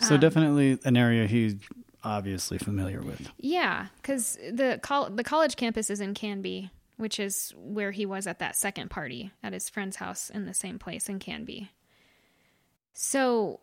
So 0.00 0.14
Um, 0.14 0.20
definitely 0.20 0.78
an 0.84 0.96
area 0.96 1.26
he's 1.26 1.54
obviously 2.04 2.58
familiar 2.58 3.00
with. 3.02 3.28
Yeah, 3.38 3.86
because 3.96 4.38
the 4.50 4.78
col- 4.82 5.10
the 5.10 5.24
college 5.24 5.56
campus 5.56 5.90
is 5.90 6.00
in 6.00 6.14
Canby, 6.14 6.70
which 6.96 7.18
is 7.20 7.52
where 7.56 7.90
he 7.92 8.06
was 8.06 8.26
at 8.26 8.38
that 8.38 8.56
second 8.56 8.90
party 8.90 9.32
at 9.42 9.52
his 9.52 9.68
friend's 9.68 9.96
house 9.96 10.30
in 10.30 10.46
the 10.46 10.54
same 10.54 10.78
place 10.78 11.08
in 11.08 11.18
Canby. 11.18 11.70
So 12.92 13.60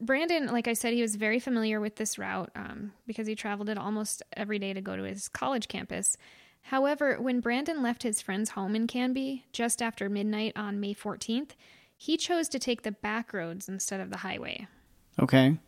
Brandon, 0.00 0.46
like 0.46 0.68
I 0.68 0.74
said, 0.74 0.92
he 0.92 1.02
was 1.02 1.16
very 1.16 1.38
familiar 1.38 1.80
with 1.80 1.96
this 1.96 2.18
route 2.18 2.50
um, 2.54 2.92
because 3.06 3.26
he 3.26 3.34
traveled 3.34 3.68
it 3.68 3.78
almost 3.78 4.22
every 4.36 4.58
day 4.58 4.72
to 4.72 4.80
go 4.80 4.96
to 4.96 5.02
his 5.04 5.28
college 5.28 5.68
campus. 5.68 6.16
However, 6.62 7.16
when 7.20 7.40
Brandon 7.40 7.82
left 7.82 8.02
his 8.02 8.20
friend's 8.20 8.50
home 8.50 8.76
in 8.76 8.86
Canby 8.86 9.44
just 9.52 9.82
after 9.82 10.08
midnight 10.08 10.52
on 10.56 10.80
May 10.80 10.94
14th, 10.94 11.50
he 11.96 12.16
chose 12.16 12.48
to 12.50 12.58
take 12.58 12.82
the 12.82 12.92
back 12.92 13.32
roads 13.32 13.68
instead 13.68 14.00
of 14.00 14.10
the 14.10 14.18
highway. 14.18 14.66
Okay. 15.20 15.58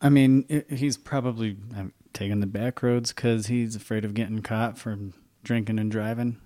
I 0.00 0.08
mean, 0.08 0.64
he's 0.68 0.96
probably 0.96 1.56
um, 1.76 1.92
taking 2.12 2.40
the 2.40 2.46
back 2.46 2.82
roads 2.82 3.12
because 3.12 3.46
he's 3.46 3.76
afraid 3.76 4.04
of 4.04 4.14
getting 4.14 4.42
caught 4.42 4.78
for 4.78 4.98
drinking 5.42 5.78
and 5.78 5.90
driving. 5.90 6.38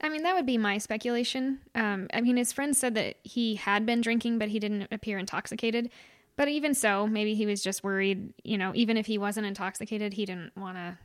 I 0.00 0.08
mean, 0.08 0.22
that 0.22 0.34
would 0.34 0.46
be 0.46 0.58
my 0.58 0.78
speculation. 0.78 1.60
Um, 1.74 2.08
I 2.12 2.20
mean, 2.20 2.36
his 2.36 2.52
friend 2.52 2.76
said 2.76 2.94
that 2.94 3.16
he 3.24 3.56
had 3.56 3.84
been 3.84 4.00
drinking, 4.00 4.38
but 4.38 4.48
he 4.48 4.58
didn't 4.58 4.88
appear 4.92 5.18
intoxicated. 5.18 5.90
But 6.36 6.48
even 6.48 6.72
so, 6.72 7.06
maybe 7.06 7.34
he 7.34 7.46
was 7.46 7.62
just 7.62 7.82
worried, 7.82 8.32
you 8.44 8.58
know, 8.58 8.70
even 8.74 8.96
if 8.96 9.06
he 9.06 9.18
wasn't 9.18 9.46
intoxicated, 9.46 10.12
he 10.12 10.24
didn't 10.24 10.56
want 10.56 10.76
to 10.76 10.98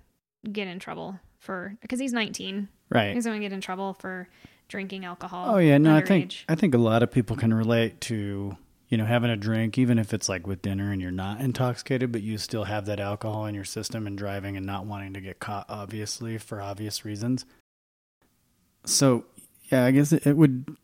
get 0.52 0.68
in 0.68 0.80
trouble 0.80 1.20
for, 1.40 1.76
because 1.82 2.00
he's 2.00 2.14
19. 2.14 2.68
Right. 2.90 3.14
He's 3.14 3.26
going 3.26 3.40
to 3.40 3.46
get 3.46 3.54
in 3.54 3.62
trouble 3.62 3.94
for 3.94 4.28
drinking 4.68 5.06
alcohol. 5.06 5.56
Oh 5.56 5.58
yeah, 5.58 5.78
no, 5.78 5.96
I 5.96 6.02
think. 6.02 6.46
I 6.50 6.56
think 6.56 6.74
a 6.74 6.80
lot 6.80 7.04
of 7.04 7.12
people 7.12 7.36
can 7.36 7.54
relate 7.54 8.02
to 8.02 8.58
you 8.90 8.98
know 8.98 9.06
having 9.06 9.30
a 9.30 9.36
drink, 9.36 9.78
even 9.78 10.00
if 10.00 10.14
it's 10.14 10.30
like 10.30 10.48
with 10.48 10.62
dinner 10.62 10.92
and 10.92 11.02
you're 11.02 11.12
not 11.12 11.42
intoxicated, 11.42 12.12
but 12.12 12.22
you 12.22 12.38
still 12.38 12.64
have 12.64 12.86
that 12.86 13.00
alcohol 13.00 13.46
in 13.46 13.56
your 13.56 13.64
system 13.64 14.08
and 14.08 14.18
driving 14.18 14.58
and 14.58 14.66
not 14.66 14.86
wanting 14.86 15.14
to 15.14 15.22
get 15.22 15.40
caught, 15.40 15.66
obviously 15.70 16.38
for 16.38 16.62
obvious 16.62 17.06
reasons. 17.06 17.46
So 18.86 19.26
yeah, 19.72 19.86
I 19.86 19.92
guess 19.92 20.12
it, 20.12 20.28
it 20.28 20.38
would 20.38 20.76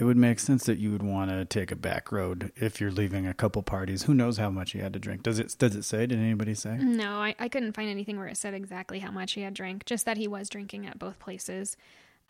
it 0.00 0.04
would 0.04 0.16
make 0.16 0.40
sense 0.40 0.64
that 0.64 0.78
you 0.78 0.90
would 0.92 1.02
want 1.02 1.30
to 1.30 1.44
take 1.44 1.70
a 1.70 1.76
back 1.76 2.10
road 2.10 2.52
if 2.56 2.80
you're 2.80 2.90
leaving 2.90 3.26
a 3.26 3.34
couple 3.34 3.62
parties. 3.62 4.04
Who 4.04 4.14
knows 4.14 4.38
how 4.38 4.48
much 4.48 4.72
he 4.72 4.78
had 4.78 4.94
to 4.94 4.98
drink? 4.98 5.22
Does 5.22 5.38
it 5.38 5.54
does 5.58 5.76
it 5.76 5.82
say? 5.82 6.06
Did 6.06 6.18
anybody 6.18 6.54
say? 6.54 6.78
No, 6.78 7.16
I, 7.16 7.34
I 7.38 7.50
couldn't 7.50 7.74
find 7.74 7.90
anything 7.90 8.16
where 8.16 8.26
it 8.26 8.38
said 8.38 8.54
exactly 8.54 9.00
how 9.00 9.10
much 9.10 9.32
he 9.32 9.42
had 9.42 9.52
drank, 9.52 9.84
just 9.84 10.06
that 10.06 10.16
he 10.16 10.26
was 10.26 10.48
drinking 10.48 10.86
at 10.86 10.98
both 10.98 11.18
places. 11.18 11.76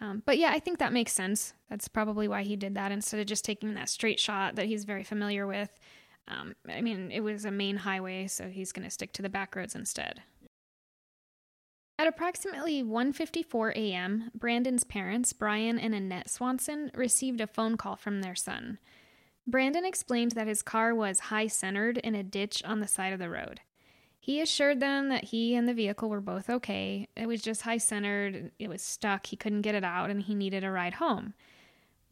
Um, 0.01 0.25
but 0.27 0.37
yeah, 0.37 0.51
I 0.51 0.59
think 0.59 0.79
that 0.79 0.93
makes 0.93 1.13
sense. 1.13 1.55
That's 1.69 1.87
probably 1.87 2.27
why 2.27 2.43
he 2.43 2.57
did 2.57 2.75
that 2.75 2.91
instead 2.91 3.21
of 3.21 3.27
just 3.27 3.45
taking 3.45 3.75
that 3.75 3.89
straight 3.89 4.19
shot 4.19 4.57
that 4.57 4.67
he's 4.67 4.85
very 4.85 5.05
familiar 5.05 5.47
with. 5.47 5.71
Um, 6.27 6.57
I 6.69 6.81
mean, 6.81 7.13
it 7.13 7.21
was 7.21 7.45
a 7.45 7.53
main 7.53 7.77
highway, 7.77 8.27
so 8.27 8.49
he's 8.49 8.73
going 8.73 8.85
to 8.85 8.91
stick 8.91 9.13
to 9.13 9.23
the 9.23 9.29
back 9.29 9.55
roads 9.55 9.77
instead. 9.77 10.23
At 12.01 12.07
approximately 12.07 12.83
1:54 12.83 13.77
a.m., 13.77 14.31
Brandon's 14.35 14.85
parents, 14.85 15.35
Brian 15.35 15.79
and 15.79 15.95
Annette 15.95 16.31
Swanson, 16.31 16.91
received 16.95 17.43
a 17.43 17.47
phone 17.47 17.77
call 17.77 17.95
from 17.95 18.23
their 18.23 18.35
son. 18.35 18.79
Brandon 19.47 19.85
explained 19.85 20.31
that 20.31 20.47
his 20.47 20.63
car 20.63 20.95
was 20.95 21.21
high 21.29 21.47
centered 21.47 21.99
in 21.99 22.15
a 22.15 22.23
ditch 22.23 22.65
on 22.65 22.81
the 22.81 22.89
side 22.89 23.13
of 23.13 23.19
the 23.19 23.29
road. 23.29 23.61
He 24.19 24.41
assured 24.41 24.81
them 24.81 25.11
that 25.11 25.25
he 25.25 25.55
and 25.55 25.69
the 25.69 25.75
vehicle 25.75 26.09
were 26.09 26.23
both 26.23 26.49
okay. 26.49 27.07
It 27.19 27.27
was 27.27 27.43
just 27.43 27.61
high 27.61 27.77
centered, 27.77 28.51
it 28.59 28.69
was 28.71 28.81
stuck, 28.81 29.27
he 29.27 29.37
couldn't 29.37 29.61
get 29.61 29.75
it 29.75 29.85
out, 29.85 30.09
and 30.09 30.23
he 30.23 30.35
needed 30.35 30.65
a 30.65 30.71
ride 30.71 30.95
home. 30.95 31.35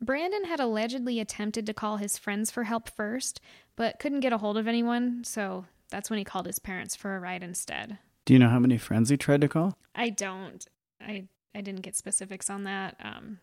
Brandon 0.03 0.45
had 0.45 0.61
allegedly 0.61 1.19
attempted 1.19 1.65
to 1.65 1.73
call 1.73 1.97
his 1.97 2.19
friends 2.19 2.51
for 2.51 2.65
help 2.65 2.91
first, 2.91 3.41
but 3.75 3.99
couldn't 3.99 4.21
get 4.21 4.35
a 4.35 4.39
hold 4.39 4.59
of 4.59 4.69
anyone, 4.69 5.25
so 5.25 5.65
that's 5.89 6.11
when 6.11 6.19
he 6.19 6.27
called 6.27 6.45
his 6.45 6.59
parents 6.59 6.95
for 6.95 7.17
a 7.17 7.21
ride 7.21 7.43
instead. 7.43 7.97
Do 8.29 8.35
you 8.35 8.41
know 8.41 8.51
how 8.51 8.59
many 8.59 8.77
friends 8.77 9.09
he 9.09 9.17
tried 9.17 9.41
to 9.41 9.49
call? 9.49 9.79
I 9.95 10.11
don't. 10.11 10.63
I 11.01 11.29
I 11.55 11.63
didn't 11.63 11.81
get 11.81 11.97
specifics 11.97 12.51
on 12.51 12.65
that. 12.65 12.95
Um, 13.03 13.39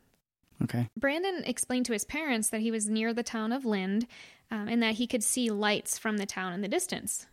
Okay. 0.61 0.87
Brandon 0.95 1.41
explained 1.43 1.87
to 1.87 1.93
his 1.93 2.05
parents 2.05 2.49
that 2.49 2.61
he 2.61 2.69
was 2.69 2.87
near 2.87 3.11
the 3.11 3.23
town 3.23 3.51
of 3.51 3.65
Lynd 3.65 4.05
um, 4.51 4.67
and 4.67 4.83
that 4.83 4.93
he 4.93 5.07
could 5.07 5.23
see 5.23 5.49
lights 5.49 5.97
from 5.97 6.17
the 6.17 6.27
town 6.27 6.53
in 6.53 6.61
the 6.61 6.67
distance. 6.67 7.25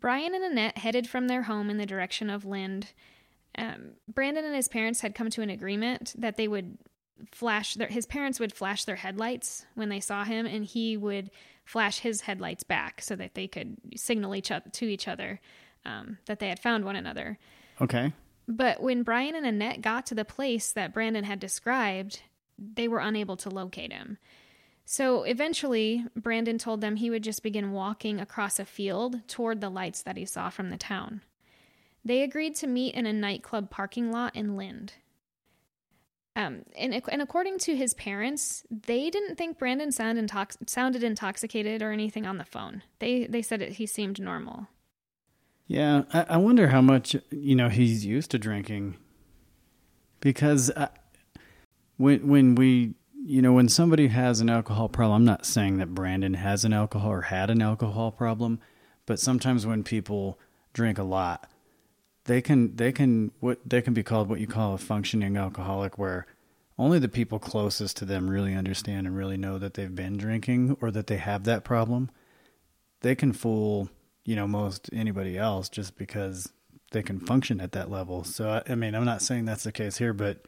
Brian 0.00 0.34
and 0.34 0.44
Annette 0.44 0.78
headed 0.78 1.08
from 1.08 1.28
their 1.28 1.42
home 1.44 1.70
in 1.70 1.78
the 1.78 1.86
direction 1.86 2.28
of 2.28 2.44
Lynd. 2.44 2.92
Um, 3.56 3.92
Brandon 4.06 4.44
and 4.44 4.54
his 4.54 4.68
parents 4.68 5.00
had 5.00 5.14
come 5.14 5.30
to 5.30 5.42
an 5.42 5.50
agreement 5.50 6.14
that 6.18 6.36
they 6.36 6.46
would 6.46 6.76
flash 7.32 7.74
their, 7.74 7.88
his 7.88 8.04
parents 8.04 8.38
would 8.38 8.52
flash 8.52 8.84
their 8.84 8.96
headlights 8.96 9.64
when 9.74 9.88
they 9.88 9.98
saw 10.00 10.24
him, 10.24 10.44
and 10.44 10.66
he 10.66 10.96
would 10.96 11.30
flash 11.64 12.00
his 12.00 12.20
headlights 12.20 12.62
back 12.64 13.00
so 13.00 13.16
that 13.16 13.34
they 13.34 13.48
could 13.48 13.78
signal 13.96 14.36
each 14.36 14.50
other 14.50 14.68
to 14.70 14.84
each 14.84 15.08
other 15.08 15.40
um, 15.86 16.18
that 16.26 16.40
they 16.40 16.48
had 16.48 16.58
found 16.58 16.84
one 16.84 16.96
another. 16.96 17.38
Okay. 17.80 18.12
But 18.48 18.82
when 18.82 19.02
Brian 19.02 19.34
and 19.34 19.46
Annette 19.46 19.80
got 19.80 20.06
to 20.06 20.14
the 20.14 20.24
place 20.24 20.70
that 20.72 20.92
Brandon 20.92 21.24
had 21.24 21.40
described, 21.40 22.22
they 22.58 22.88
were 22.88 22.98
unable 22.98 23.36
to 23.38 23.50
locate 23.50 23.92
him. 23.92 24.18
So 24.84 25.24
eventually, 25.24 26.04
Brandon 26.14 26.58
told 26.58 26.80
them 26.80 26.96
he 26.96 27.10
would 27.10 27.24
just 27.24 27.42
begin 27.42 27.72
walking 27.72 28.20
across 28.20 28.60
a 28.60 28.64
field 28.64 29.26
toward 29.26 29.60
the 29.60 29.68
lights 29.68 30.02
that 30.02 30.16
he 30.16 30.24
saw 30.24 30.48
from 30.48 30.70
the 30.70 30.76
town. 30.76 31.22
They 32.04 32.22
agreed 32.22 32.54
to 32.56 32.68
meet 32.68 32.94
in 32.94 33.04
a 33.04 33.12
nightclub 33.12 33.68
parking 33.68 34.12
lot 34.12 34.36
in 34.36 34.56
Lynd. 34.56 34.92
Um, 36.36 36.62
and, 36.76 36.94
and 37.08 37.22
according 37.22 37.58
to 37.60 37.74
his 37.74 37.94
parents, 37.94 38.62
they 38.70 39.10
didn't 39.10 39.36
think 39.36 39.58
Brandon 39.58 39.90
sound 39.90 40.18
intox- 40.18 40.68
sounded 40.68 41.02
intoxicated 41.02 41.82
or 41.82 41.90
anything 41.90 42.26
on 42.26 42.38
the 42.38 42.44
phone. 42.44 42.82
They 43.00 43.26
they 43.26 43.42
said 43.42 43.62
it, 43.62 43.72
he 43.72 43.86
seemed 43.86 44.20
normal. 44.20 44.68
Yeah, 45.66 46.02
I, 46.12 46.26
I 46.30 46.36
wonder 46.36 46.68
how 46.68 46.80
much 46.80 47.16
you 47.30 47.56
know 47.56 47.68
he's 47.68 48.04
used 48.06 48.30
to 48.30 48.38
drinking, 48.38 48.96
because 50.20 50.70
I, 50.76 50.88
when 51.96 52.26
when 52.28 52.54
we 52.54 52.94
you 53.24 53.42
know 53.42 53.52
when 53.52 53.68
somebody 53.68 54.08
has 54.08 54.40
an 54.40 54.48
alcohol 54.48 54.88
problem, 54.88 55.16
I'm 55.16 55.24
not 55.24 55.44
saying 55.44 55.78
that 55.78 55.94
Brandon 55.94 56.34
has 56.34 56.64
an 56.64 56.72
alcohol 56.72 57.10
or 57.10 57.22
had 57.22 57.50
an 57.50 57.62
alcohol 57.62 58.12
problem, 58.12 58.60
but 59.06 59.18
sometimes 59.18 59.66
when 59.66 59.82
people 59.82 60.38
drink 60.72 60.98
a 60.98 61.02
lot, 61.02 61.50
they 62.26 62.40
can 62.40 62.76
they 62.76 62.92
can 62.92 63.32
what 63.40 63.58
they 63.68 63.82
can 63.82 63.92
be 63.92 64.04
called 64.04 64.28
what 64.28 64.38
you 64.40 64.46
call 64.46 64.74
a 64.74 64.78
functioning 64.78 65.36
alcoholic, 65.36 65.98
where 65.98 66.26
only 66.78 67.00
the 67.00 67.08
people 67.08 67.40
closest 67.40 67.96
to 67.96 68.04
them 68.04 68.30
really 68.30 68.54
understand 68.54 69.06
and 69.06 69.16
really 69.16 69.36
know 69.36 69.58
that 69.58 69.74
they've 69.74 69.94
been 69.96 70.16
drinking 70.16 70.76
or 70.80 70.92
that 70.92 71.08
they 71.08 71.16
have 71.16 71.42
that 71.44 71.64
problem. 71.64 72.10
They 73.00 73.14
can 73.16 73.32
fool 73.32 73.88
you 74.26 74.36
know 74.36 74.46
most 74.46 74.90
anybody 74.92 75.38
else 75.38 75.70
just 75.70 75.96
because 75.96 76.52
they 76.90 77.02
can 77.02 77.18
function 77.18 77.60
at 77.60 77.72
that 77.72 77.90
level. 77.90 78.22
So 78.24 78.50
I, 78.50 78.72
I 78.72 78.74
mean, 78.74 78.94
I'm 78.94 79.04
not 79.06 79.22
saying 79.22 79.46
that's 79.46 79.64
the 79.64 79.72
case 79.72 79.96
here, 79.96 80.12
but 80.12 80.44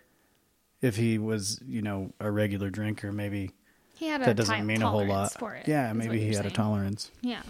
if 0.83 0.97
he 0.97 1.19
was, 1.19 1.61
you 1.67 1.81
know, 1.83 2.13
a 2.21 2.31
regular 2.31 2.69
drinker, 2.71 3.11
maybe 3.13 3.51
He 3.97 4.07
had 4.09 4.21
a 4.23 4.27
that 4.27 4.37
doesn't 4.37 4.67
mean 4.67 4.83
a 4.83 4.89
whole 4.91 5.07
lot. 5.07 5.33
for 5.33 5.55
it. 5.55 5.67
yeah, 5.67 5.93
maybe 5.93 6.21
he 6.21 6.35
had 6.35 6.47
a 6.47 6.51
tolerance. 6.51 7.11
Yeah. 7.23 7.43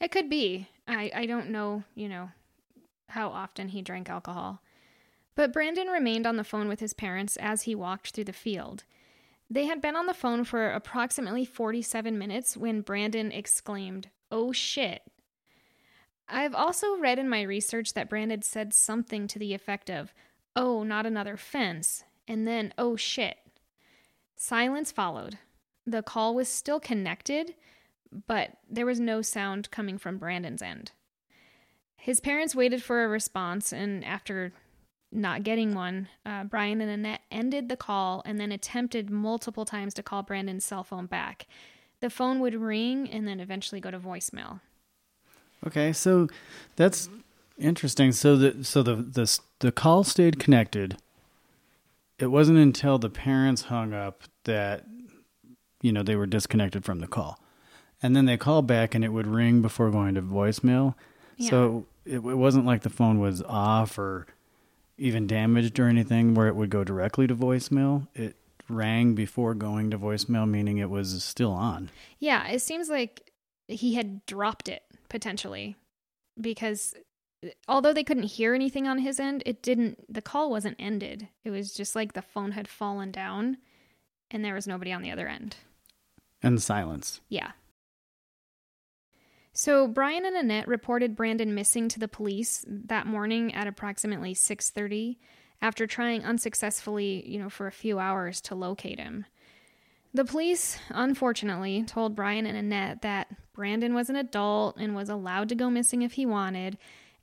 It 0.00 0.10
could 0.12 0.30
be. 0.30 0.68
I, 0.86 1.10
I 1.14 1.26
don't 1.26 1.50
know, 1.50 1.82
you 1.94 2.08
know, 2.08 2.30
how 3.08 3.28
often 3.30 3.68
he 3.68 3.82
drank 3.82 4.08
alcohol. 4.08 4.60
But 5.34 5.52
Brandon 5.52 5.88
remained 5.88 6.26
on 6.26 6.36
the 6.36 6.44
phone 6.44 6.68
with 6.68 6.80
his 6.80 6.92
parents 6.92 7.36
as 7.36 7.62
he 7.62 7.74
walked 7.74 8.10
through 8.10 8.24
the 8.24 8.32
field. 8.32 8.84
They 9.48 9.66
had 9.66 9.80
been 9.82 9.96
on 9.96 10.06
the 10.06 10.14
phone 10.14 10.44
for 10.44 10.70
approximately 10.70 11.44
47 11.44 12.16
minutes 12.16 12.56
when 12.56 12.82
Brandon 12.82 13.32
exclaimed, 13.32 14.08
Oh 14.30 14.52
shit. 14.52 15.02
I've 16.30 16.54
also 16.54 16.96
read 16.96 17.18
in 17.18 17.28
my 17.28 17.42
research 17.42 17.94
that 17.94 18.08
Brandon 18.08 18.42
said 18.42 18.72
something 18.72 19.26
to 19.28 19.38
the 19.38 19.54
effect 19.54 19.90
of, 19.90 20.14
Oh, 20.56 20.82
not 20.82 21.06
another 21.06 21.36
fence, 21.36 22.04
and 22.26 22.46
then, 22.46 22.72
Oh 22.78 22.96
shit. 22.96 23.38
Silence 24.36 24.92
followed. 24.92 25.38
The 25.86 26.02
call 26.02 26.34
was 26.34 26.48
still 26.48 26.80
connected, 26.80 27.54
but 28.26 28.58
there 28.68 28.86
was 28.86 29.00
no 29.00 29.22
sound 29.22 29.70
coming 29.70 29.98
from 29.98 30.18
Brandon's 30.18 30.62
end. 30.62 30.92
His 31.96 32.20
parents 32.20 32.54
waited 32.54 32.82
for 32.82 33.04
a 33.04 33.08
response, 33.08 33.72
and 33.72 34.04
after 34.04 34.52
not 35.12 35.42
getting 35.42 35.74
one, 35.74 36.08
uh, 36.24 36.44
Brian 36.44 36.80
and 36.80 36.90
Annette 36.90 37.22
ended 37.30 37.68
the 37.68 37.76
call 37.76 38.22
and 38.24 38.40
then 38.40 38.52
attempted 38.52 39.10
multiple 39.10 39.64
times 39.64 39.92
to 39.94 40.02
call 40.02 40.22
Brandon's 40.22 40.64
cell 40.64 40.84
phone 40.84 41.06
back. 41.06 41.46
The 42.00 42.10
phone 42.10 42.40
would 42.40 42.54
ring 42.54 43.10
and 43.10 43.26
then 43.26 43.40
eventually 43.40 43.80
go 43.80 43.90
to 43.90 43.98
voicemail. 43.98 44.60
Okay, 45.66 45.92
so 45.92 46.28
that's 46.76 47.08
interesting. 47.58 48.12
So 48.12 48.36
the 48.36 48.64
so 48.64 48.82
the 48.82 48.96
the 48.96 49.40
the 49.60 49.72
call 49.72 50.04
stayed 50.04 50.38
connected. 50.38 50.96
It 52.18 52.26
wasn't 52.26 52.58
until 52.58 52.98
the 52.98 53.10
parents 53.10 53.62
hung 53.62 53.92
up 53.92 54.24
that 54.44 54.84
you 55.82 55.92
know 55.92 56.02
they 56.02 56.16
were 56.16 56.26
disconnected 56.26 56.84
from 56.84 57.00
the 57.00 57.06
call, 57.06 57.38
and 58.02 58.16
then 58.16 58.26
they 58.26 58.36
called 58.36 58.66
back 58.66 58.94
and 58.94 59.04
it 59.04 59.12
would 59.12 59.26
ring 59.26 59.62
before 59.62 59.90
going 59.90 60.14
to 60.14 60.22
voicemail. 60.22 60.94
So 61.38 61.86
it, 62.04 62.16
it 62.16 62.20
wasn't 62.20 62.66
like 62.66 62.82
the 62.82 62.90
phone 62.90 63.18
was 63.18 63.42
off 63.42 63.98
or 63.98 64.26
even 64.98 65.26
damaged 65.26 65.80
or 65.80 65.88
anything 65.88 66.34
where 66.34 66.48
it 66.48 66.54
would 66.54 66.68
go 66.68 66.84
directly 66.84 67.26
to 67.26 67.34
voicemail. 67.34 68.08
It 68.14 68.36
rang 68.68 69.14
before 69.14 69.54
going 69.54 69.90
to 69.90 69.98
voicemail, 69.98 70.48
meaning 70.48 70.76
it 70.76 70.90
was 70.90 71.24
still 71.24 71.52
on. 71.52 71.88
Yeah, 72.18 72.46
it 72.48 72.60
seems 72.60 72.90
like 72.90 73.30
he 73.68 73.94
had 73.94 74.24
dropped 74.26 74.68
it 74.68 74.82
potentially 75.10 75.76
because 76.40 76.94
although 77.68 77.92
they 77.92 78.04
couldn't 78.04 78.24
hear 78.24 78.54
anything 78.54 78.86
on 78.86 78.98
his 78.98 79.20
end, 79.20 79.42
it 79.44 79.62
didn't, 79.62 80.12
the 80.12 80.22
call 80.22 80.50
wasn't 80.50 80.76
ended. 80.78 81.28
It 81.44 81.50
was 81.50 81.74
just 81.74 81.94
like 81.94 82.12
the 82.12 82.22
phone 82.22 82.52
had 82.52 82.68
fallen 82.68 83.10
down 83.10 83.58
and 84.30 84.44
there 84.44 84.54
was 84.54 84.66
nobody 84.66 84.92
on 84.92 85.02
the 85.02 85.10
other 85.10 85.28
end. 85.28 85.56
And 86.42 86.62
silence. 86.62 87.20
Yeah. 87.28 87.52
So 89.52 89.88
Brian 89.88 90.24
and 90.24 90.36
Annette 90.36 90.68
reported 90.68 91.16
Brandon 91.16 91.54
missing 91.54 91.88
to 91.88 91.98
the 91.98 92.08
police 92.08 92.64
that 92.66 93.06
morning 93.06 93.52
at 93.52 93.66
approximately 93.66 94.32
6:30 94.32 95.18
after 95.60 95.86
trying 95.86 96.24
unsuccessfully, 96.24 97.28
you 97.28 97.38
know, 97.38 97.50
for 97.50 97.66
a 97.66 97.72
few 97.72 97.98
hours 97.98 98.40
to 98.42 98.54
locate 98.54 98.98
him. 98.98 99.26
The 100.14 100.24
police, 100.24 100.78
unfortunately, 100.88 101.84
told 101.84 102.16
Brian 102.16 102.46
and 102.46 102.56
Annette 102.56 103.02
that 103.02 103.28
Brandon 103.60 103.92
was 103.92 104.08
an 104.08 104.16
adult 104.16 104.78
and 104.78 104.94
was 104.94 105.10
allowed 105.10 105.50
to 105.50 105.54
go 105.54 105.68
missing 105.68 106.00
if 106.00 106.12
he 106.12 106.24
wanted, 106.24 106.78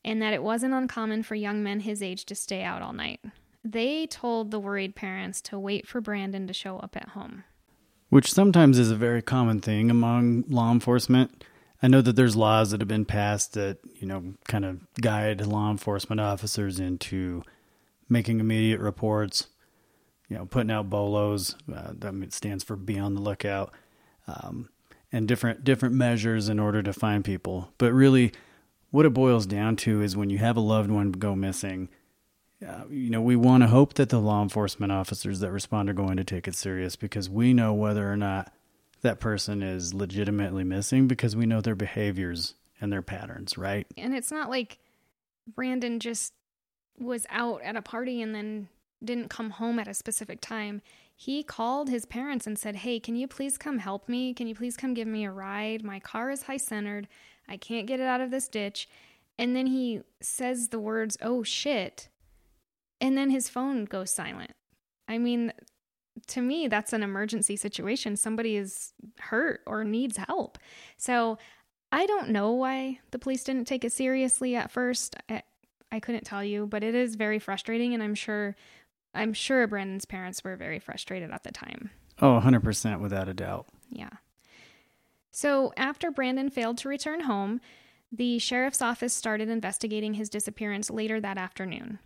and 0.06 0.22
that 0.22 0.36
it 0.36 0.44
wasn't 0.44 0.72
uncommon 0.76 1.24
for 1.24 1.34
young 1.34 1.64
men 1.64 1.80
his 1.80 2.04
age 2.04 2.26
to 2.26 2.36
stay 2.36 2.62
out 2.62 2.84
all 2.84 2.94
night. 2.94 3.22
They 3.64 4.06
told 4.06 4.52
the 4.52 4.60
worried 4.60 4.94
parents 4.96 5.42
to 5.42 5.58
wait 5.58 5.88
for 5.88 6.00
Brandon 6.00 6.46
to 6.46 6.54
show 6.54 6.78
up 6.78 6.96
at 6.96 7.10
home. 7.10 7.44
which 8.10 8.32
sometimes 8.32 8.78
is 8.80 8.92
a 8.92 8.96
very 8.96 9.22
common 9.22 9.60
thing 9.60 9.92
among 9.92 10.44
law 10.48 10.72
enforcement. 10.72 11.44
I 11.82 11.88
know 11.88 12.02
that 12.02 12.16
there's 12.16 12.36
laws 12.36 12.72
that 12.72 12.82
have 12.82 12.88
been 12.88 13.06
passed 13.06 13.54
that, 13.54 13.80
you 14.00 14.08
know, 14.08 14.34
kind 14.48 14.66
of 14.66 14.80
guide 15.02 15.46
law 15.46 15.70
enforcement 15.70 16.20
officers 16.22 16.80
into 16.80 17.44
making 18.10 18.40
immediate 18.40 18.80
reports, 18.80 19.48
you 20.30 20.38
know, 20.38 20.46
putting 20.46 20.72
out 20.72 20.90
bolos, 20.90 21.56
uh, 21.74 21.94
that 21.98 22.34
stands 22.34 22.64
for 22.64 22.76
be 22.76 22.98
on 22.98 23.14
the 23.14 23.22
lookout, 23.22 23.74
um, 24.28 24.70
and 25.12 25.28
different 25.28 25.64
different 25.64 25.96
measures 25.96 26.50
in 26.50 26.60
order 26.60 26.84
to 26.84 26.94
find 26.94 27.24
people. 27.24 27.72
But 27.78 27.94
really, 27.94 28.32
what 28.92 29.06
it 29.06 29.14
boils 29.14 29.46
down 29.46 29.76
to 29.78 30.02
is 30.02 30.16
when 30.16 30.30
you 30.30 30.38
have 30.40 30.58
a 30.58 30.62
loved 30.62 30.90
one 30.90 31.12
go 31.12 31.36
missing, 31.36 31.90
uh, 32.68 32.84
you 32.90 33.10
know, 33.10 33.22
we 33.22 33.36
want 33.36 33.64
to 33.64 33.68
hope 33.68 33.94
that 33.96 34.10
the 34.10 34.20
law 34.20 34.42
enforcement 34.42 34.92
officers 34.92 35.40
that 35.40 35.52
respond 35.52 35.90
are 35.90 35.94
going 35.94 36.18
to 36.18 36.24
take 36.24 36.48
it 36.48 36.56
serious 36.56 36.96
because 36.96 37.30
we 37.30 37.54
know 37.54 37.74
whether 37.74 38.12
or 38.12 38.18
not 38.18 38.52
that 39.02 39.20
person 39.20 39.62
is 39.62 39.94
legitimately 39.94 40.64
missing 40.64 41.08
because 41.08 41.36
we 41.36 41.46
know 41.46 41.62
their 41.62 41.76
behaviors 41.76 42.56
and 42.82 42.92
their 42.92 43.02
patterns, 43.02 43.58
right? 43.58 43.88
And 43.96 44.16
it's 44.16 44.32
not 44.32 44.50
like 44.50 44.80
Brandon 45.48 46.00
just 46.00 46.34
was 47.00 47.26
out 47.30 47.62
at 47.62 47.76
a 47.76 47.82
party 47.82 48.22
and 48.22 48.34
then 48.34 48.70
didn't 49.04 49.30
come 49.30 49.52
home 49.52 49.78
at 49.78 49.88
a 49.88 49.94
specific 49.94 50.42
time. 50.42 50.82
He 51.20 51.42
called 51.42 51.90
his 51.90 52.06
parents 52.06 52.46
and 52.46 52.60
said, 52.60 52.78
Hey, 52.78 53.00
can 53.00 53.16
you 53.16 53.28
please 53.28 53.58
come 53.58 53.80
help 53.80 54.08
me? 54.08 54.36
Can 54.36 54.48
you 54.48 54.54
please 54.54 54.78
come 54.78 54.94
give 54.94 55.08
me 55.08 55.26
a 55.26 55.32
ride? 55.32 55.84
My 55.84 56.00
car 56.00 56.30
is 56.30 56.44
high 56.44 56.58
centered. 56.58 57.08
I 57.50 57.58
can't 57.58 57.88
get 57.88 58.00
it 58.00 58.06
out 58.06 58.22
of 58.22 58.30
this 58.30 58.48
ditch. 58.48 58.88
And 59.40 59.56
then 59.56 59.66
he 59.66 60.02
says 60.22 60.70
the 60.70 60.80
words, 60.80 61.18
Oh 61.20 61.42
shit. 61.42 62.10
And 63.02 63.18
then 63.18 63.32
his 63.32 63.50
phone 63.50 63.86
goes 63.86 64.12
silent. 64.12 64.52
I 65.08 65.18
mean, 65.18 65.54
to 66.28 66.42
me, 66.42 66.68
that's 66.68 66.94
an 66.94 67.02
emergency 67.02 67.56
situation. 67.56 68.16
Somebody 68.16 68.56
is 68.56 68.94
hurt 69.20 69.62
or 69.66 69.84
needs 69.84 70.18
help. 70.18 70.60
So 70.98 71.40
I 71.92 72.06
don't 72.06 72.30
know 72.30 72.52
why 72.52 73.00
the 73.10 73.20
police 73.20 73.44
didn't 73.44 73.66
take 73.66 73.84
it 73.84 73.92
seriously 73.92 74.56
at 74.56 74.72
first. 74.72 75.16
I, 75.30 75.42
I 75.92 76.00
couldn't 76.00 76.26
tell 76.26 76.44
you, 76.44 76.68
but 76.68 76.84
it 76.84 76.94
is 76.94 77.16
very 77.16 77.40
frustrating, 77.40 77.94
and 77.94 78.04
I'm 78.04 78.16
sure, 78.16 78.56
I'm 79.14 79.34
sure 79.34 79.68
Brandon's 79.68 80.06
parents 80.06 80.44
were 80.44 80.56
very 80.56 80.80
frustrated 80.80 81.32
at 81.32 81.44
the 81.44 81.52
time. 81.52 81.92
Oh, 82.22 82.40
100% 82.44 83.00
without 83.00 83.28
a 83.28 83.34
doubt. 83.34 83.68
Yeah. 83.90 84.10
So 85.32 85.72
after 85.78 86.10
Brandon 86.12 86.50
failed 86.50 86.78
to 86.80 86.90
return 86.90 87.22
home, 87.22 87.62
the 88.12 88.40
sheriff's 88.40 88.82
office 88.82 89.14
started 89.14 89.50
investigating 89.50 90.16
his 90.16 90.30
disappearance 90.30 90.90
later 90.90 91.20
that 91.20 91.38
afternoon. 91.38 92.00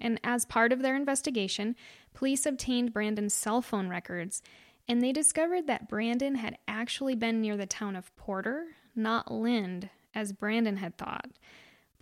And 0.00 0.18
as 0.24 0.44
part 0.44 0.72
of 0.72 0.80
their 0.80 0.96
investigation, 0.96 1.76
police 2.14 2.46
obtained 2.46 2.92
Brandon's 2.92 3.34
cell 3.34 3.60
phone 3.60 3.88
records, 3.88 4.42
and 4.88 5.02
they 5.02 5.12
discovered 5.12 5.66
that 5.66 5.88
Brandon 5.88 6.36
had 6.36 6.56
actually 6.66 7.14
been 7.14 7.40
near 7.40 7.56
the 7.56 7.66
town 7.66 7.96
of 7.96 8.14
Porter, 8.16 8.68
not 8.96 9.30
Lynd, 9.30 9.90
as 10.14 10.32
Brandon 10.32 10.78
had 10.78 10.96
thought. 10.96 11.30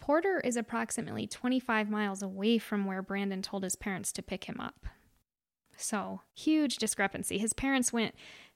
Porter 0.01 0.41
is 0.41 0.57
approximately 0.57 1.27
25 1.27 1.91
miles 1.91 2.23
away 2.23 2.59
from 2.59 2.85
where 2.85 3.03
Brandon 3.03 3.43
told 3.43 3.65
his 3.65 3.77
parents 3.77 4.13
to 4.13 4.23
pick 4.23 4.45
him 4.45 4.61
up. 4.61 4.87
So, 5.77 6.23
huge 6.35 6.77
discrepancy. 6.77 7.39
His 7.39 7.53
parents 7.53 7.93
went 7.93 8.15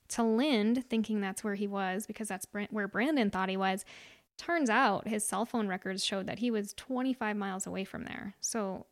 to 0.09 0.23
Lynd 0.23 0.85
thinking 0.89 1.21
that's 1.21 1.43
where 1.43 1.55
he 1.55 1.67
was 1.67 2.05
because 2.05 2.27
that's 2.27 2.47
where 2.69 2.87
Brandon 2.87 3.29
thought 3.29 3.49
he 3.49 3.57
was. 3.57 3.85
Turns 4.37 4.69
out 4.69 5.07
his 5.07 5.25
cell 5.25 5.45
phone 5.45 5.67
records 5.67 6.03
showed 6.03 6.27
that 6.27 6.39
he 6.39 6.51
was 6.51 6.73
25 6.73 7.37
miles 7.37 7.65
away 7.65 7.85
from 7.85 8.03
there. 8.03 8.35
So, 8.41 8.87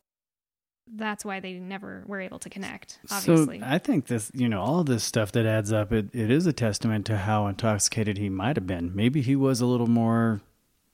that's 0.94 1.24
why 1.24 1.40
they 1.40 1.54
never 1.54 2.04
were 2.06 2.20
able 2.20 2.38
to 2.40 2.50
connect, 2.50 2.98
obviously. 3.10 3.60
So 3.60 3.66
I 3.66 3.78
think 3.78 4.06
this, 4.06 4.30
you 4.34 4.48
know, 4.48 4.60
all 4.60 4.84
this 4.84 5.04
stuff 5.04 5.32
that 5.32 5.46
adds 5.46 5.72
up, 5.72 5.92
it, 5.92 6.14
it 6.14 6.30
is 6.30 6.46
a 6.46 6.52
testament 6.52 7.06
to 7.06 7.18
how 7.18 7.46
intoxicated 7.46 8.18
he 8.18 8.28
might 8.28 8.56
have 8.56 8.66
been. 8.66 8.94
Maybe 8.94 9.22
he 9.22 9.36
was 9.36 9.60
a 9.60 9.66
little 9.66 9.86
more, 9.86 10.40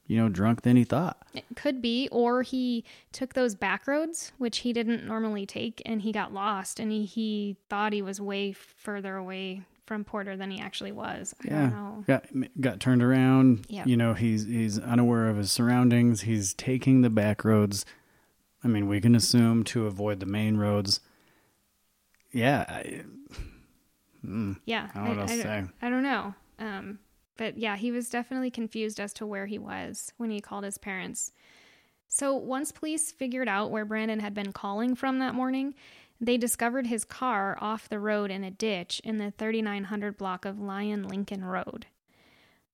you 0.08 0.16
know, 0.16 0.28
drunk 0.28 0.62
than 0.62 0.74
he 0.74 0.84
thought. 0.84 1.22
It 1.34 1.44
could 1.54 1.80
be, 1.80 2.08
or 2.10 2.42
he 2.42 2.84
took 3.12 3.34
those 3.34 3.54
back 3.54 3.86
roads, 3.86 4.32
which 4.38 4.58
he 4.58 4.72
didn't 4.72 5.06
normally 5.06 5.46
take, 5.46 5.80
and 5.86 6.02
he 6.02 6.10
got 6.10 6.32
lost, 6.32 6.80
and 6.80 6.90
he, 6.90 7.04
he 7.04 7.56
thought 7.68 7.92
he 7.92 8.02
was 8.02 8.20
way 8.20 8.52
further 8.52 9.16
away 9.16 9.62
from 9.86 10.04
Porter 10.04 10.36
than 10.36 10.50
he 10.50 10.60
actually 10.60 10.92
was. 10.92 11.34
I 11.42 11.46
yeah, 11.46 11.60
don't 11.60 11.70
know. 11.70 12.04
got 12.06 12.24
got 12.60 12.80
turned 12.80 13.02
around. 13.02 13.66
Yep. 13.68 13.86
You 13.86 13.96
know, 13.96 14.14
he's 14.14 14.46
he's 14.46 14.78
unaware 14.78 15.28
of 15.28 15.36
his 15.36 15.52
surroundings. 15.52 16.22
He's 16.22 16.54
taking 16.54 17.02
the 17.02 17.10
back 17.10 17.44
roads. 17.44 17.84
I 18.64 18.68
mean, 18.68 18.88
we 18.88 19.00
can 19.00 19.14
assume 19.14 19.62
to 19.64 19.86
avoid 19.86 20.20
the 20.20 20.26
main 20.26 20.56
roads. 20.56 21.00
Yeah, 22.32 22.64
I, 22.68 23.02
mm, 24.24 24.58
Yeah, 24.64 24.88
I 24.94 24.98
don't 24.98 25.16
know 25.16 25.20
what 25.22 25.28
to 25.28 25.42
say. 25.42 25.64
I 25.80 25.90
don't 25.90 26.02
know. 26.02 26.34
Um, 26.58 26.98
but 27.38 27.56
yeah, 27.56 27.76
he 27.76 27.90
was 27.90 28.10
definitely 28.10 28.50
confused 28.50 29.00
as 29.00 29.14
to 29.14 29.26
where 29.26 29.46
he 29.46 29.58
was 29.58 30.12
when 30.18 30.28
he 30.28 30.40
called 30.40 30.64
his 30.64 30.76
parents. 30.76 31.32
So 32.08 32.34
once 32.34 32.72
police 32.72 33.10
figured 33.12 33.48
out 33.48 33.70
where 33.70 33.86
Brandon 33.86 34.20
had 34.20 34.34
been 34.34 34.52
calling 34.52 34.94
from 34.94 35.20
that 35.20 35.34
morning, 35.34 35.74
they 36.20 36.36
discovered 36.36 36.86
his 36.86 37.04
car 37.04 37.56
off 37.60 37.88
the 37.88 38.00
road 38.00 38.30
in 38.30 38.44
a 38.44 38.50
ditch 38.50 39.00
in 39.04 39.18
the 39.18 39.30
3900 39.30 40.18
block 40.18 40.44
of 40.44 40.58
Lyon 40.58 41.06
Lincoln 41.06 41.44
Road. 41.44 41.86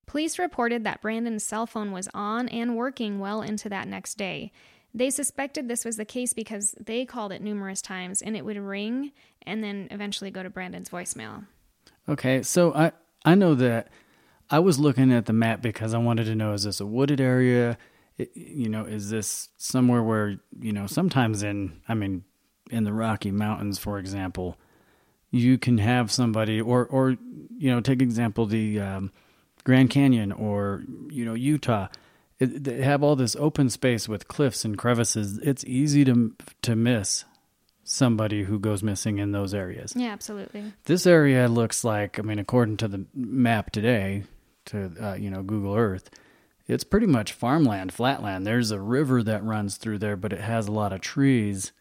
Police 0.07 0.39
reported 0.39 0.85
that 0.85 1.03
Brandon's 1.03 1.45
cell 1.45 1.67
phone 1.67 1.93
was 1.93 2.09
on 2.15 2.49
and 2.49 2.77
working 2.77 3.19
well 3.19 3.43
into 3.43 3.69
that 3.69 3.89
next 3.89 4.17
day. 4.17 4.53
They 4.93 5.11
suspected 5.11 5.67
this 5.67 5.85
was 5.85 5.97
the 5.97 6.05
case 6.05 6.33
because 6.33 6.75
they 6.79 7.05
called 7.05 7.33
it 7.33 7.43
numerous 7.43 7.83
times 7.83 8.23
and 8.23 8.37
it 8.37 8.45
would 8.45 8.57
ring 8.57 9.13
and 9.43 9.63
then 9.63 9.89
eventually 9.91 10.31
go 10.31 10.43
to 10.43 10.51
Brandon's 10.51 10.89
voicemail. 10.89 11.47
Okay, 12.09 12.43
so 12.43 12.73
I 12.75 12.93
I 13.25 13.35
know 13.35 13.55
that 13.55 13.89
I 14.51 14.59
was 14.59 14.79
looking 14.79 15.13
at 15.13 15.27
the 15.27 15.33
map 15.33 15.63
because 15.63 15.95
I 15.95 15.99
wanted 15.99 16.25
to 16.25 16.35
know 16.35 16.53
is 16.53 16.65
this 16.65 16.81
a 16.81 16.87
wooded 16.87 17.21
area? 17.21 17.79
You 18.17 18.69
know, 18.69 18.85
is 18.85 19.11
this 19.11 19.49
somewhere 19.57 20.03
where, 20.03 20.39
you 20.61 20.73
know, 20.73 20.87
sometimes 20.87 21.43
in 21.43 21.81
I 21.89 21.95
mean 21.95 22.25
in 22.71 22.85
the 22.85 22.93
Rocky 22.93 23.31
Mountains, 23.31 23.79
for 23.79 23.99
example, 23.99 24.57
you 25.31 25.59
can 25.59 25.79
have 25.79 26.13
somebody 26.13 26.61
or 26.61 26.87
or 26.87 27.17
you 27.57 27.71
know, 27.71 27.81
take 27.81 28.03
example 28.03 28.47
the 28.47 28.81
um, 28.81 29.13
Grand 29.65 29.91
Canyon 29.91 30.33
or 30.33 30.85
you 31.11 31.25
know, 31.25 31.35
Utah 31.35 31.89
it, 32.39 32.65
they 32.65 32.83
have 32.83 33.03
all 33.03 33.17
this 33.17 33.37
open 33.37 33.71
space 33.71 34.09
with 34.09 34.29
cliffs 34.29 34.65
and 34.65 34.77
crevices. 34.77 35.39
It's 35.39 35.65
easy 35.65 36.05
to 36.05 36.35
to 36.63 36.77
miss 36.77 37.25
somebody 37.85 38.45
who 38.45 38.59
goes 38.59 38.83
missing 38.83 39.19
in 39.19 39.33
those 39.33 39.53
areas. 39.53 39.93
Yeah, 39.95 40.09
absolutely. 40.09 40.73
This 40.85 41.07
area 41.07 41.49
looks 41.49 41.85
like, 41.85 42.19
I 42.19 42.23
mean, 42.23 42.39
according 42.39 42.79
to 42.79 42.89
the 42.89 43.05
map 43.15 43.73
today, 43.73 44.25
to 44.67 44.93
uh, 45.01 45.15
you 45.15 45.31
know 45.31 45.43
Google 45.43 45.75
Earth, 45.75 46.11
it's 46.67 46.85
pretty 46.85 47.07
much 47.07 47.33
farmland, 47.33 47.93
flatland. 47.93 48.47
There's 48.47 48.71
a 48.71 48.81
river 48.81 49.23
that 49.23 49.45
runs 49.45 49.77
through 49.77 49.99
there, 49.99 50.17
but 50.17 50.33
it 50.33 50.41
has 50.41 50.67
a 50.67 50.73
lot 50.73 50.93
of 50.93 51.01
trees. 51.01 51.73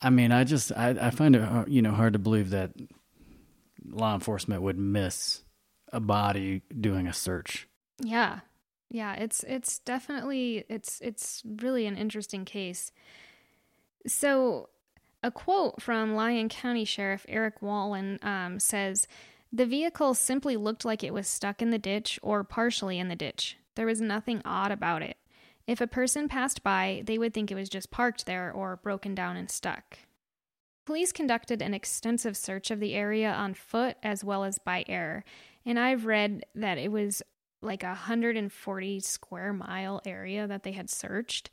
I 0.00 0.10
mean, 0.10 0.32
I 0.32 0.44
just 0.44 0.72
I, 0.72 0.90
I 1.00 1.10
find 1.10 1.36
it 1.36 1.42
uh, 1.42 1.64
you 1.66 1.82
know 1.82 1.92
hard 1.92 2.14
to 2.14 2.18
believe 2.18 2.50
that 2.50 2.72
law 3.84 4.14
enforcement 4.14 4.62
would 4.62 4.78
miss 4.78 5.42
a 5.92 6.00
body 6.00 6.62
doing 6.80 7.06
a 7.06 7.12
search. 7.12 7.68
Yeah, 7.98 8.40
yeah, 8.90 9.14
it's 9.14 9.44
it's 9.44 9.78
definitely 9.78 10.64
it's 10.68 11.00
it's 11.00 11.42
really 11.44 11.86
an 11.86 11.96
interesting 11.96 12.44
case. 12.44 12.90
So, 14.06 14.70
a 15.22 15.30
quote 15.30 15.80
from 15.80 16.14
Lyon 16.14 16.48
County 16.48 16.84
Sheriff 16.84 17.26
Eric 17.28 17.60
Wallen 17.60 18.18
um, 18.22 18.58
says, 18.58 19.06
"The 19.52 19.66
vehicle 19.66 20.14
simply 20.14 20.56
looked 20.56 20.84
like 20.84 21.02
it 21.02 21.14
was 21.14 21.26
stuck 21.26 21.60
in 21.60 21.70
the 21.70 21.78
ditch 21.78 22.18
or 22.22 22.44
partially 22.44 22.98
in 22.98 23.08
the 23.08 23.16
ditch. 23.16 23.56
There 23.74 23.86
was 23.86 24.00
nothing 24.00 24.42
odd 24.44 24.70
about 24.72 25.02
it. 25.02 25.16
If 25.66 25.80
a 25.80 25.86
person 25.86 26.28
passed 26.28 26.62
by, 26.62 27.02
they 27.04 27.18
would 27.18 27.34
think 27.34 27.50
it 27.50 27.56
was 27.56 27.68
just 27.68 27.90
parked 27.90 28.26
there 28.26 28.52
or 28.52 28.76
broken 28.76 29.14
down 29.14 29.36
and 29.36 29.50
stuck." 29.50 29.98
Police 30.86 31.12
conducted 31.12 31.62
an 31.62 31.74
extensive 31.74 32.36
search 32.36 32.70
of 32.70 32.80
the 32.80 32.94
area 32.94 33.32
on 33.32 33.54
foot 33.54 33.96
as 34.02 34.24
well 34.24 34.44
as 34.44 34.58
by 34.58 34.84
air, 34.88 35.24
and 35.64 35.78
I've 35.78 36.06
read 36.06 36.46
that 36.54 36.78
it 36.78 36.90
was 36.90 37.22
like 37.62 37.82
a 37.82 37.88
140 37.88 39.00
square 39.00 39.52
mile 39.52 40.00
area 40.04 40.46
that 40.46 40.62
they 40.62 40.72
had 40.72 40.90
searched. 40.90 41.50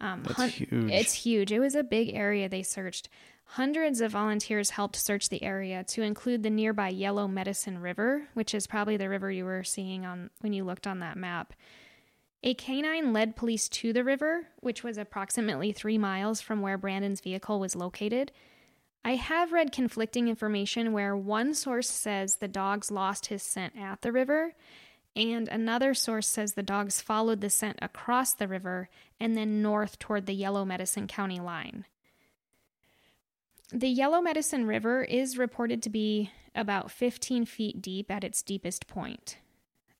Um, 0.00 0.22
That's 0.22 0.36
hun- 0.36 0.48
huge. 0.48 0.90
It's 0.92 1.12
huge. 1.12 1.52
It 1.52 1.58
was 1.58 1.74
a 1.74 1.82
big 1.82 2.14
area 2.14 2.48
they 2.48 2.62
searched. 2.62 3.08
Hundreds 3.52 4.02
of 4.02 4.12
volunteers 4.12 4.70
helped 4.70 4.94
search 4.94 5.30
the 5.30 5.42
area 5.42 5.82
to 5.82 6.02
include 6.02 6.42
the 6.42 6.50
nearby 6.50 6.90
Yellow 6.90 7.26
Medicine 7.26 7.78
River, 7.78 8.28
which 8.34 8.54
is 8.54 8.66
probably 8.66 8.98
the 8.98 9.08
river 9.08 9.30
you 9.30 9.46
were 9.46 9.64
seeing 9.64 10.04
on 10.04 10.28
when 10.40 10.52
you 10.52 10.64
looked 10.64 10.86
on 10.86 10.98
that 10.98 11.16
map. 11.16 11.54
A 12.42 12.52
canine 12.52 13.14
led 13.14 13.36
police 13.36 13.66
to 13.70 13.94
the 13.94 14.04
river, 14.04 14.48
which 14.60 14.84
was 14.84 14.98
approximately 14.98 15.72
three 15.72 15.96
miles 15.96 16.42
from 16.42 16.60
where 16.60 16.76
Brandon's 16.76 17.22
vehicle 17.22 17.58
was 17.58 17.74
located. 17.74 18.32
I 19.02 19.14
have 19.14 19.50
read 19.50 19.72
conflicting 19.72 20.28
information 20.28 20.92
where 20.92 21.16
one 21.16 21.54
source 21.54 21.88
says 21.88 22.36
the 22.36 22.48
dogs 22.48 22.90
lost 22.90 23.26
his 23.26 23.42
scent 23.42 23.72
at 23.80 24.02
the 24.02 24.12
river, 24.12 24.54
and 25.16 25.48
another 25.48 25.94
source 25.94 26.28
says 26.28 26.52
the 26.52 26.62
dogs 26.62 27.00
followed 27.00 27.40
the 27.40 27.50
scent 27.50 27.78
across 27.80 28.34
the 28.34 28.46
river 28.46 28.90
and 29.18 29.38
then 29.38 29.62
north 29.62 29.98
toward 29.98 30.26
the 30.26 30.34
Yellow 30.34 30.66
Medicine 30.66 31.06
County 31.06 31.40
line. 31.40 31.86
The 33.70 33.88
Yellow 33.88 34.20
Medicine 34.20 34.66
River 34.66 35.04
is 35.04 35.36
reported 35.36 35.82
to 35.82 35.90
be 35.90 36.30
about 36.54 36.90
15 36.90 37.44
feet 37.44 37.82
deep 37.82 38.10
at 38.10 38.24
its 38.24 38.42
deepest 38.42 38.86
point. 38.86 39.36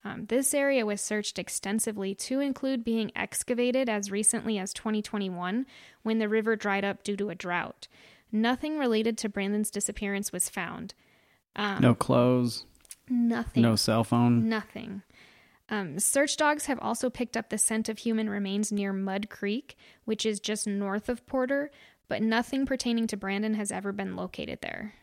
Um, 0.04 0.26
this 0.26 0.54
area 0.54 0.86
was 0.86 1.00
searched 1.00 1.38
extensively 1.38 2.14
to 2.14 2.40
include 2.40 2.82
being 2.82 3.12
excavated 3.14 3.88
as 3.88 4.10
recently 4.10 4.58
as 4.58 4.72
2021 4.72 5.66
when 6.02 6.18
the 6.18 6.28
river 6.28 6.56
dried 6.56 6.84
up 6.84 7.02
due 7.02 7.16
to 7.16 7.28
a 7.28 7.34
drought. 7.34 7.88
Nothing 8.32 8.78
related 8.78 9.18
to 9.18 9.28
Brandon's 9.28 9.70
disappearance 9.70 10.32
was 10.32 10.48
found. 10.48 10.94
Um, 11.56 11.82
no 11.82 11.94
clothes. 11.94 12.64
Nothing. 13.08 13.62
No 13.62 13.76
cell 13.76 14.04
phone. 14.04 14.48
Nothing. 14.48 15.02
Um, 15.70 15.98
search 15.98 16.36
dogs 16.36 16.66
have 16.66 16.78
also 16.80 17.10
picked 17.10 17.36
up 17.36 17.50
the 17.50 17.58
scent 17.58 17.88
of 17.88 17.98
human 17.98 18.30
remains 18.30 18.72
near 18.72 18.92
Mud 18.92 19.28
Creek, 19.28 19.76
which 20.04 20.24
is 20.24 20.40
just 20.40 20.66
north 20.66 21.08
of 21.10 21.26
Porter, 21.26 21.70
but 22.08 22.22
nothing 22.22 22.66
pertaining 22.66 23.06
to 23.08 23.16
Brandon 23.16 23.54
has 23.54 23.70
ever 23.70 23.92
been 23.92 24.16
located 24.16 24.60
there. 24.62 24.94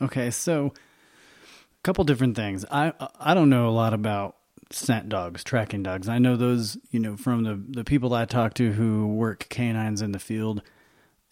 Okay, 0.00 0.30
so 0.30 0.72
a 0.74 1.82
couple 1.82 2.04
different 2.04 2.36
things. 2.36 2.64
I 2.70 2.92
I 3.18 3.34
don't 3.34 3.50
know 3.50 3.68
a 3.68 3.70
lot 3.70 3.94
about 3.94 4.36
scent 4.70 5.08
dogs, 5.08 5.44
tracking 5.44 5.82
dogs. 5.82 6.08
I 6.08 6.18
know 6.18 6.36
those, 6.36 6.76
you 6.90 6.98
know, 6.98 7.16
from 7.16 7.44
the 7.44 7.62
the 7.68 7.84
people 7.84 8.14
I 8.14 8.24
talk 8.24 8.54
to 8.54 8.72
who 8.72 9.08
work 9.08 9.46
canines 9.48 10.02
in 10.02 10.12
the 10.12 10.18
field. 10.18 10.62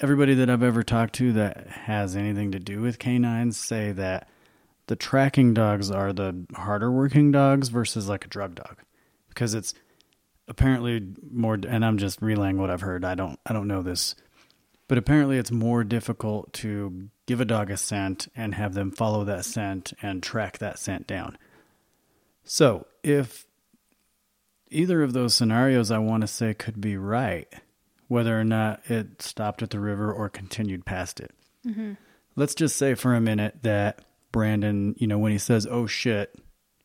Everybody 0.00 0.34
that 0.34 0.48
I've 0.48 0.62
ever 0.62 0.82
talked 0.82 1.14
to 1.16 1.32
that 1.34 1.66
has 1.68 2.16
anything 2.16 2.52
to 2.52 2.58
do 2.58 2.80
with 2.80 2.98
canines 2.98 3.58
say 3.58 3.92
that 3.92 4.28
the 4.86 4.96
tracking 4.96 5.52
dogs 5.52 5.90
are 5.90 6.12
the 6.12 6.46
harder 6.54 6.90
working 6.90 7.30
dogs 7.30 7.68
versus 7.68 8.08
like 8.08 8.24
a 8.24 8.28
drug 8.28 8.54
dog 8.54 8.78
because 9.28 9.54
it's 9.54 9.74
apparently 10.48 11.14
more 11.30 11.58
and 11.68 11.84
I'm 11.84 11.98
just 11.98 12.20
relaying 12.20 12.58
what 12.58 12.70
I've 12.70 12.80
heard. 12.80 13.04
I 13.04 13.14
don't 13.14 13.38
I 13.46 13.52
don't 13.52 13.68
know 13.68 13.82
this. 13.82 14.14
But 14.90 14.98
apparently 14.98 15.38
it's 15.38 15.52
more 15.52 15.84
difficult 15.84 16.52
to 16.54 17.10
give 17.26 17.40
a 17.40 17.44
dog 17.44 17.70
a 17.70 17.76
scent 17.76 18.26
and 18.34 18.56
have 18.56 18.74
them 18.74 18.90
follow 18.90 19.22
that 19.22 19.44
scent 19.44 19.92
and 20.02 20.20
track 20.20 20.58
that 20.58 20.80
scent 20.80 21.06
down. 21.06 21.38
So, 22.42 22.88
if 23.04 23.46
either 24.68 25.04
of 25.04 25.12
those 25.12 25.32
scenarios 25.32 25.92
I 25.92 25.98
want 25.98 26.22
to 26.22 26.26
say 26.26 26.54
could 26.54 26.80
be 26.80 26.96
right, 26.96 27.46
whether 28.08 28.36
or 28.36 28.42
not 28.42 28.80
it 28.90 29.22
stopped 29.22 29.62
at 29.62 29.70
the 29.70 29.78
river 29.78 30.12
or 30.12 30.28
continued 30.28 30.84
past 30.84 31.20
it. 31.20 31.30
Mm-hmm. 31.64 31.92
Let's 32.34 32.56
just 32.56 32.74
say 32.74 32.96
for 32.96 33.14
a 33.14 33.20
minute 33.20 33.62
that 33.62 34.04
Brandon, 34.32 34.96
you 34.98 35.06
know, 35.06 35.18
when 35.18 35.30
he 35.30 35.38
says, 35.38 35.68
oh 35.70 35.86
shit, 35.86 36.34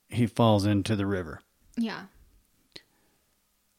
he 0.10 0.28
falls 0.28 0.68
into 0.68 0.96
the 0.96 1.08
river. 1.08 1.41
Yeah. 1.76 2.04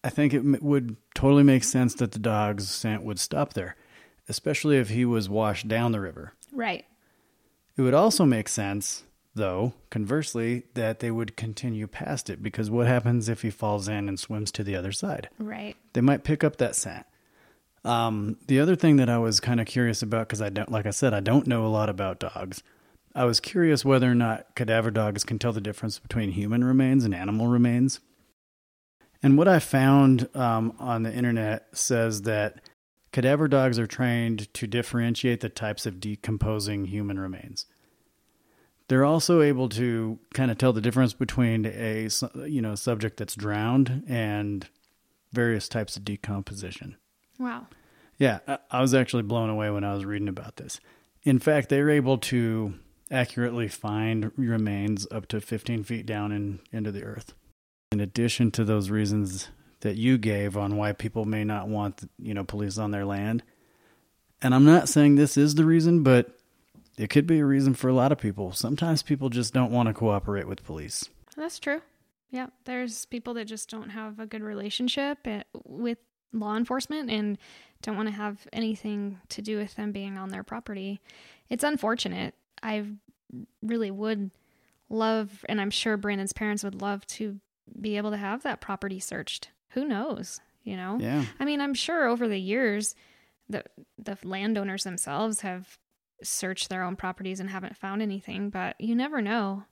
I 0.03 0.11
think 0.11 0.35
it 0.35 0.43
would 0.65 0.97
totally 1.15 1.45
make 1.45 1.62
sense 1.62 1.95
that 1.95 2.11
the 2.11 2.19
dog's 2.19 2.69
scent 2.69 3.05
would 3.05 3.21
stop 3.21 3.55
there, 3.55 3.77
especially 4.29 4.79
if 4.79 4.89
he 4.89 5.05
was 5.05 5.29
washed 5.29 5.69
down 5.69 5.93
the 5.93 6.01
river. 6.01 6.33
Right. 6.53 6.85
It 7.77 7.83
would 7.83 7.95
also 7.95 8.25
make 8.25 8.49
sense, 8.49 9.05
though, 9.35 9.75
conversely, 9.91 10.65
that 10.75 11.01
they 11.01 11.11
would 11.11 11.37
continue 11.37 11.87
past 11.87 12.31
it 12.31 12.43
because 12.43 12.71
what 12.71 12.87
happens 12.87 13.29
if 13.29 13.43
he 13.43 13.51
falls 13.51 13.89
in 13.89 14.09
and 14.09 14.19
swims 14.19 14.51
to 14.53 14.65
the 14.65 14.77
other 14.77 14.93
side? 14.93 15.29
Right. 15.39 15.77
They 15.93 16.01
might 16.01 16.25
pick 16.25 16.43
up 16.43 16.57
that 16.57 16.75
scent. 16.75 17.07
Um, 17.85 18.39
the 18.49 18.59
other 18.59 18.75
thing 18.75 18.97
that 18.97 19.09
I 19.09 19.19
was 19.19 19.39
kind 19.39 19.61
of 19.61 19.67
curious 19.67 20.03
about, 20.03 20.29
because 20.29 20.43
I 20.43 20.49
don't, 20.49 20.73
like 20.73 20.87
I 20.87 20.91
said, 20.91 21.15
I 21.15 21.21
don't 21.21 21.47
know 21.47 21.65
a 21.65 21.69
lot 21.69 21.89
about 21.89 22.19
dogs. 22.19 22.62
I 23.15 23.25
was 23.25 23.41
curious 23.41 23.85
whether 23.85 24.11
or 24.11 24.15
not 24.15 24.55
cadaver 24.57 24.91
dogs 24.91 25.25
can 25.25 25.39
tell 25.39 25.53
the 25.53 25.61
difference 25.61 25.99
between 25.99 26.33
human 26.33 26.65
remains 26.65 27.05
and 27.05 27.15
animal 27.15 27.47
remains. 27.47 28.01
And 29.23 29.39
what 29.39 29.49
I 29.49 29.59
found 29.59 30.29
um, 30.35 30.75
on 30.79 31.03
the 31.03 31.12
internet 31.12 31.69
says 31.73 32.23
that 32.23 32.61
cadaver 33.16 33.48
dogs 33.48 33.79
are 33.79 33.87
trained 33.87 34.52
to 34.52 34.66
differentiate 34.66 35.40
the 35.40 35.48
types 35.48 35.87
of 35.87 36.00
decomposing 36.00 36.85
human 36.85 37.18
remains. 37.18 37.64
They're 38.88 39.07
also 39.07 39.40
able 39.40 39.70
to 39.70 40.18
kind 40.35 40.50
of 40.50 40.59
tell 40.59 40.74
the 40.74 40.83
difference 40.83 41.14
between 41.14 41.64
a 41.64 42.11
you 42.46 42.61
know 42.61 42.74
subject 42.74 43.16
that's 43.16 43.35
drowned 43.35 44.05
and 44.07 44.68
various 45.33 45.66
types 45.66 45.96
of 45.96 46.05
decomposition. 46.05 46.98
Wow. 47.38 47.68
Yeah, 48.18 48.40
I 48.70 48.83
was 48.83 48.92
actually 48.92 49.22
blown 49.22 49.48
away 49.48 49.70
when 49.70 49.83
I 49.83 49.94
was 49.94 50.05
reading 50.05 50.29
about 50.29 50.57
this. 50.57 50.79
In 51.22 51.38
fact, 51.38 51.70
they're 51.70 51.88
able 51.88 52.18
to 52.18 52.74
accurately 53.11 53.68
find 53.68 54.31
remains 54.37 55.07
up 55.11 55.26
to 55.29 55.40
15 55.40 55.85
feet 55.85 56.05
down 56.05 56.33
in, 56.33 56.61
into 56.70 56.92
the 56.92 57.02
earth. 57.02 57.33
In 57.92 58.00
addition 58.00 58.50
to 58.50 58.64
those 58.64 58.90
reasons 58.90 59.48
that 59.81 59.97
you 59.97 60.19
gave 60.19 60.57
on 60.57 60.77
why 60.77 60.93
people 60.93 61.25
may 61.25 61.45
not 61.45 61.69
want, 61.69 62.09
you 62.19 62.35
know, 62.35 62.45
police 62.45 62.79
on 62.79 62.91
their 62.91 63.05
land. 63.05 63.43
And 64.43 64.55
I'm 64.55 64.65
not 64.65 64.89
saying 64.89 65.15
this 65.15 65.37
is 65.37 65.55
the 65.55 65.65
reason, 65.65 66.03
but 66.03 66.37
it 66.97 67.11
could 67.11 67.27
be 67.27 67.41
a 67.41 67.45
reason 67.45 67.75
for 67.75 67.89
a 67.89 67.95
lot 67.95 68.12
of 68.12 68.19
people. 68.19 68.53
Sometimes 68.53 69.03
people 69.03 69.29
just 69.29 69.53
don't 69.53 69.71
want 69.71 69.89
to 69.89 69.95
cooperate 69.95 70.49
with 70.49 70.65
police. 70.65 71.09
That's 71.37 71.59
true. 71.59 71.83
Yeah, 72.31 72.47
there's 72.65 73.05
people 73.07 73.35
that 73.35 73.45
just 73.45 73.71
don't 73.71 73.91
have 73.91 74.19
a 74.19 74.27
good 74.27 74.43
relationship 74.43 75.19
eh, 75.27 75.43
with 75.65 75.99
law 76.33 76.57
enforcement 76.57 77.11
and 77.11 77.39
don't 77.83 77.97
want 77.97 78.09
to 78.09 78.15
have 78.15 78.47
anything 78.53 79.21
to 79.31 79.43
do 79.43 79.59
with 79.59 79.75
them 79.77 79.93
being 79.93 80.19
on 80.19 80.31
their 80.31 80.43
property. 80.43 81.01
It's 81.49 81.65
unfortunate. 81.65 82.35
I 82.62 82.85
really 83.62 83.91
would 83.91 84.31
love, 84.89 85.45
and 85.49 85.61
I'm 85.61 85.71
sure 85.71 85.97
Brandon's 85.97 86.33
parents 86.33 86.65
would 86.65 86.81
love 86.81 87.07
to 87.09 87.41
be 87.81 87.97
able 87.97 88.11
to 88.11 88.17
have 88.17 88.43
that 88.43 88.61
property 88.61 89.01
searched. 89.01 89.51
Who 89.77 89.85
knows? 89.85 90.41
you 90.67 90.77
know? 90.77 90.99
Yeah. 91.01 91.25
I 91.41 91.47
mean, 91.47 91.62
I'm 91.62 91.73
sure 91.73 92.07
over 92.07 92.29
the 92.29 92.39
years, 92.39 92.95
the 93.49 93.65
the 93.97 94.19
landowners 94.25 94.85
themselves 94.85 95.41
have 95.41 95.79
searched 96.23 96.69
their 96.69 96.83
own 96.83 96.97
properties 96.97 97.41
and 97.41 97.49
haven't 97.49 97.77
found 97.77 98.03
anything, 98.03 98.51
but 98.51 98.79
you 98.79 98.95
never 98.95 99.23
know. 99.23 99.65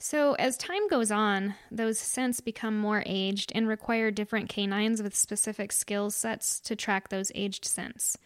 So, 0.00 0.32
as 0.34 0.56
time 0.56 0.88
goes 0.88 1.12
on, 1.12 1.54
those 1.70 1.96
scents 1.96 2.40
become 2.40 2.76
more 2.76 3.04
aged 3.06 3.52
and 3.54 3.68
require 3.68 4.10
different 4.10 4.48
canines 4.48 5.00
with 5.00 5.14
specific 5.14 5.70
skill 5.70 6.10
sets 6.10 6.58
to 6.60 6.74
track 6.74 7.08
those 7.08 7.30
aged 7.36 7.64
scents. 7.64 8.18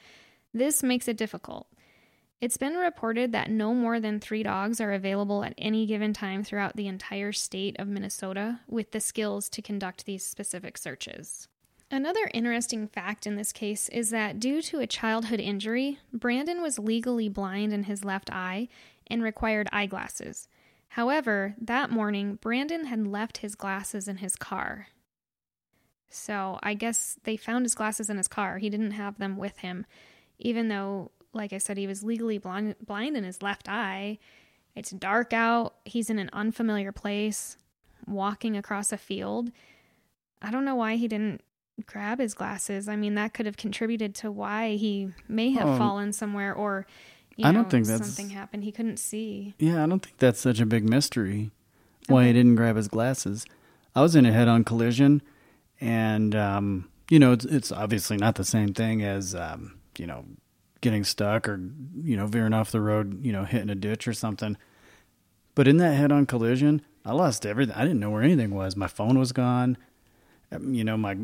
This 0.55 0.83
makes 0.83 1.07
it 1.07 1.19
difficult. 1.19 1.67
It's 2.47 2.57
been 2.57 2.77
reported 2.77 3.33
that 3.33 3.51
no 3.51 3.75
more 3.75 3.99
than 3.99 4.21
three 4.21 4.45
dogs 4.45 4.81
are 4.81 4.93
available 4.93 5.43
at 5.43 5.55
any 5.59 5.85
given 5.85 6.13
time 6.13 6.45
throughout 6.45 6.77
the 6.77 6.87
entire 6.87 7.33
state 7.33 7.75
of 7.81 7.89
Minnesota 7.89 8.61
with 8.69 8.93
the 8.93 9.01
skills 9.01 9.49
to 9.49 9.61
conduct 9.61 10.07
these 10.07 10.25
specific 10.25 10.79
searches. 10.79 11.49
Another 11.91 12.31
interesting 12.33 12.87
fact 12.87 13.27
in 13.27 13.35
this 13.35 13.51
case 13.51 13.89
is 13.89 14.11
that 14.11 14.39
due 14.39 14.63
to 14.63 14.79
a 14.79 14.87
childhood 14.87 15.41
injury, 15.41 15.99
Brandon 16.13 16.63
was 16.63 16.79
legally 16.79 17.29
blind 17.29 17.73
in 17.73 17.83
his 17.83 18.05
left 18.05 18.31
eye 18.33 18.69
and 19.09 19.25
required 19.25 19.69
eyeglasses. 19.73 20.47
However, 20.91 21.57
that 21.61 21.91
morning, 21.91 22.37
Brandon 22.41 22.85
had 22.85 23.09
left 23.09 23.39
his 23.39 23.57
glasses 23.57 24.07
in 24.07 24.19
his 24.19 24.37
car. 24.37 24.87
So 26.09 26.61
I 26.63 26.75
guess 26.75 27.19
they 27.25 27.37
found 27.37 27.65
his 27.65 27.75
glasses 27.75 28.09
in 28.09 28.19
his 28.19 28.29
car. 28.29 28.59
He 28.59 28.71
didn't 28.71 28.93
have 28.93 29.19
them 29.19 29.37
with 29.37 29.59
him, 29.59 29.85
even 30.39 30.69
though, 30.69 31.11
like 31.37 31.53
I 31.53 31.59
said, 31.59 31.77
he 31.77 31.87
was 31.87 32.03
legally 32.03 32.39
blind, 32.39 32.75
blind 32.85 33.17
in 33.17 33.25
his 33.25 33.43
left 33.43 33.69
eye. 33.69 34.19
It's 34.75 34.91
dark 34.91 35.33
out. 35.33 35.75
He's 35.85 36.11
in 36.11 36.19
an 36.19 36.31
unfamiliar 36.33 36.93
place, 36.93 37.57
walking 38.07 38.57
across 38.57 38.93
a 38.93 38.97
field. 38.99 39.51
I 40.43 40.51
don't 40.51 40.65
know 40.65 40.75
why 40.75 40.97
he 40.97 41.09
didn't 41.09 41.43
grab 41.87 42.19
his 42.21 42.35
glasses. 42.35 42.89
I 42.89 42.97
mean, 42.97 43.15
that 43.15 43.35
could 43.35 43.47
have 43.47 43.57
contributed 43.57 44.15
to 44.17 44.31
why 44.31 44.77
he 44.77 45.13
may 45.29 45.51
have 45.53 45.69
Oh. 45.69 45.77
fallen 45.79 46.13
somewhere 46.13 46.55
or 46.55 46.87
you 47.37 47.45
I 47.47 47.53
know, 47.53 47.61
don't 47.63 47.71
think 47.71 47.87
that's- 47.87 48.07
something 48.15 48.35
happened. 48.35 48.65
He 48.65 48.73
couldn't 48.73 48.99
see. 48.99 49.55
Yeah, 49.59 49.85
I 49.85 49.87
don't 49.87 50.01
think 50.01 50.17
that's 50.17 50.41
such 50.41 50.59
a 50.59 50.65
big 50.65 50.89
mystery 50.89 51.51
why 52.09 52.27
he 52.29 52.33
didn't 52.33 52.55
grab 52.55 52.77
his 52.77 52.89
glasses. 52.89 53.45
I 53.95 54.01
was 54.01 54.17
in 54.17 54.25
a 54.25 54.33
head 54.33 54.49
on 54.49 54.65
collision, 54.65 55.21
and, 55.81 56.35
um, 56.35 56.89
you 57.11 57.19
know, 57.19 57.33
it's, 57.33 57.45
it's 57.45 57.71
obviously 57.73 58.17
not 58.17 58.37
the 58.37 58.45
same 58.45 58.73
thing 58.73 59.03
as, 59.03 59.35
um, 59.35 59.75
you 59.99 60.07
know, 60.07 60.25
getting 60.81 61.05
stuck 61.05 61.49
or, 61.49 61.61
you 62.03 62.17
know, 62.17 62.27
veering 62.27 62.53
off 62.53 62.71
the 62.71 62.81
road, 62.81 63.25
you 63.25 63.33
know, 63.33 63.45
hitting 63.45 63.71
a 63.71 63.75
ditch 63.75 64.07
or 64.07 64.13
something. 64.13 64.57
But 65.55 65.67
in 65.67 65.79
that 65.79 65.95
head 65.95 66.13
on 66.13 66.27
collision, 66.27 66.83
I 67.05 67.13
lost 67.13 67.47
everything. 67.47 67.75
I 67.75 67.83
didn't 67.83 68.01
know 68.01 68.11
where 68.11 68.23
anything 68.23 68.55
was. 68.55 68.77
My 68.77 68.89
phone 68.89 69.19
was 69.19 69.33
gone. 69.33 69.79
Um, 70.53 70.75
You 70.75 70.85
know, 70.85 70.97
my 70.97 71.17